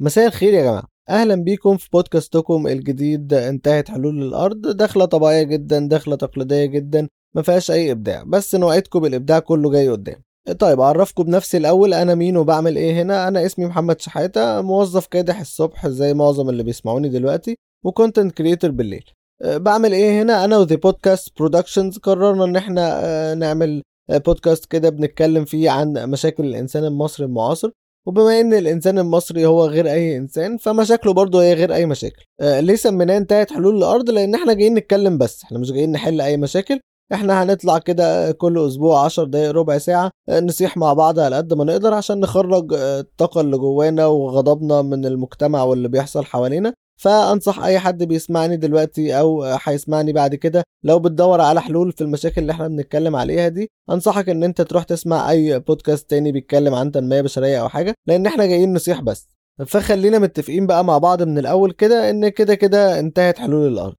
مساء 0.00 0.26
الخير 0.26 0.54
يا 0.54 0.62
جماعة. 0.62 0.84
أهلا 1.08 1.34
بيكم 1.34 1.76
في 1.76 1.88
بودكاستكم 1.92 2.66
الجديد. 2.66 3.34
انتهت 3.34 3.88
حلول 3.90 4.22
الأرض. 4.22 4.66
دخلة 4.66 5.04
طبيعية 5.04 5.42
جدا 5.42 5.88
دخلة 5.88 6.16
تقليدية 6.16 6.64
جدا. 6.64 7.08
ما 7.34 7.42
فيهاش 7.42 7.70
أي 7.70 7.92
إبداع. 7.92 8.22
بس 8.22 8.54
نوعدكم 8.54 9.00
بالإبداع 9.00 9.38
كله 9.38 9.70
جاي 9.70 9.88
قدام. 9.88 10.22
طيب 10.58 10.80
أعرفكم 10.80 11.22
بنفسي 11.22 11.56
الأول. 11.56 11.94
أنا 11.94 12.14
مين 12.14 12.36
وبعمل 12.36 12.76
إيه 12.76 13.02
هنا؟ 13.02 13.28
أنا 13.28 13.46
اسمي 13.46 13.66
محمد 13.66 14.00
شحاتة 14.00 14.60
موظف 14.60 15.06
كادح 15.06 15.40
الصبح 15.40 15.88
زي 15.88 16.14
معظم 16.14 16.48
اللي 16.48 16.62
بيسمعوني 16.62 17.08
دلوقتي 17.08 17.56
و 17.84 17.90
content 17.90 18.32
creator 18.32 18.70
بالليل. 18.70 19.04
أه، 19.42 19.56
بعمل 19.56 19.92
إيه 19.92 20.22
هنا؟ 20.22 20.44
أنا 20.44 20.58
و 20.58 20.62
The 20.62 20.76
Podcast 20.76 21.38
Productions 21.38 21.98
قررنا 21.98 22.44
إن 22.44 22.56
إحنا 22.56 23.00
أه، 23.04 23.34
نعمل 23.34 23.82
بودكاست 24.10 24.66
كده 24.66 24.88
بنتكلم 24.90 25.44
فيه 25.44 25.70
عن 25.70 25.92
مشاكل 25.92 26.44
الإنسان 26.44 26.84
المصري 26.84 27.26
المعاصر. 27.26 27.70
وبما 28.06 28.40
إن 28.40 28.54
الإنسان 28.54 28.98
المصري 28.98 29.46
هو 29.46 29.64
غير 29.66 29.86
أي 29.90 30.16
إنسان 30.16 30.56
فمشاكله 30.56 31.12
برضه 31.12 31.42
هي 31.42 31.54
غير 31.54 31.74
أي 31.74 31.86
مشاكل. 31.86 32.24
آه 32.40 32.60
ليه 32.60 32.74
سميناه 32.76 33.16
انتهت 33.16 33.52
حلول 33.52 33.76
الأرض 33.76 34.10
لأن 34.10 34.34
إحنا 34.34 34.52
جايين 34.52 34.74
نتكلم 34.74 35.18
بس. 35.18 35.44
إحنا 35.44 35.58
مش 35.58 35.72
جايين 35.72 35.92
نحل 35.92 36.20
أي 36.20 36.36
مشاكل. 36.36 36.80
إحنا 37.12 37.42
هنطلع 37.42 37.78
كده 37.78 38.32
كل 38.32 38.66
أسبوع 38.66 39.04
عشر 39.04 39.24
دقايق 39.24 39.50
ربع 39.50 39.78
ساعة 39.78 40.10
آه، 40.28 40.40
نصيح 40.40 40.76
مع 40.76 40.92
بعض 40.92 41.18
على 41.18 41.36
قد 41.36 41.54
ما 41.54 41.64
نقدر 41.64 41.94
عشان 41.94 42.20
نخرج 42.20 42.72
آه، 42.74 43.00
الطاقة 43.00 43.40
اللي 43.40 43.58
جوانا 43.58 44.06
وغضبنا 44.06 44.82
من 44.82 45.06
المجتمع 45.06 45.62
واللي 45.62 45.88
بيحصل 45.88 46.24
حوالينا. 46.24 46.74
فأنصح 46.98 47.60
أي 47.60 47.78
حد 47.78 48.02
بيسمعني 48.04 48.56
دلوقتي 48.56 49.18
أو 49.18 49.42
هيسمعني 49.44 50.12
بعد 50.12 50.34
كده 50.34 50.62
لو 50.84 50.98
بتدور 50.98 51.40
على 51.40 51.60
حلول 51.62 51.92
في 51.92 52.00
المشاكل 52.00 52.40
اللي 52.40 52.52
إحنا 52.52 52.68
بنتكلم 52.68 53.16
عليها 53.16 53.48
دي 53.48 53.70
أنصحك 53.90 54.28
إن 54.28 54.44
أنت 54.44 54.60
تروح 54.62 54.84
تسمع 54.84 55.30
أي 55.30 55.58
بودكاست 55.60 56.10
تاني 56.10 56.32
بيتكلم 56.32 56.74
عن 56.74 56.92
تنمية 56.92 57.20
بشرية 57.20 57.60
أو 57.60 57.68
حاجة 57.68 57.94
لأن 58.06 58.26
إحنا 58.26 58.46
جايين 58.46 58.74
نصيح 58.74 59.00
بس. 59.00 59.28
فخلينا 59.66 60.18
متفقين 60.18 60.66
بقى 60.66 60.84
مع 60.84 60.98
بعض 60.98 61.22
من 61.22 61.38
الأول 61.38 61.72
كده 61.72 62.10
إن 62.10 62.28
كده 62.28 62.54
كده 62.54 63.00
انتهت 63.00 63.38
حلول 63.38 63.72
الأرض. 63.72 63.94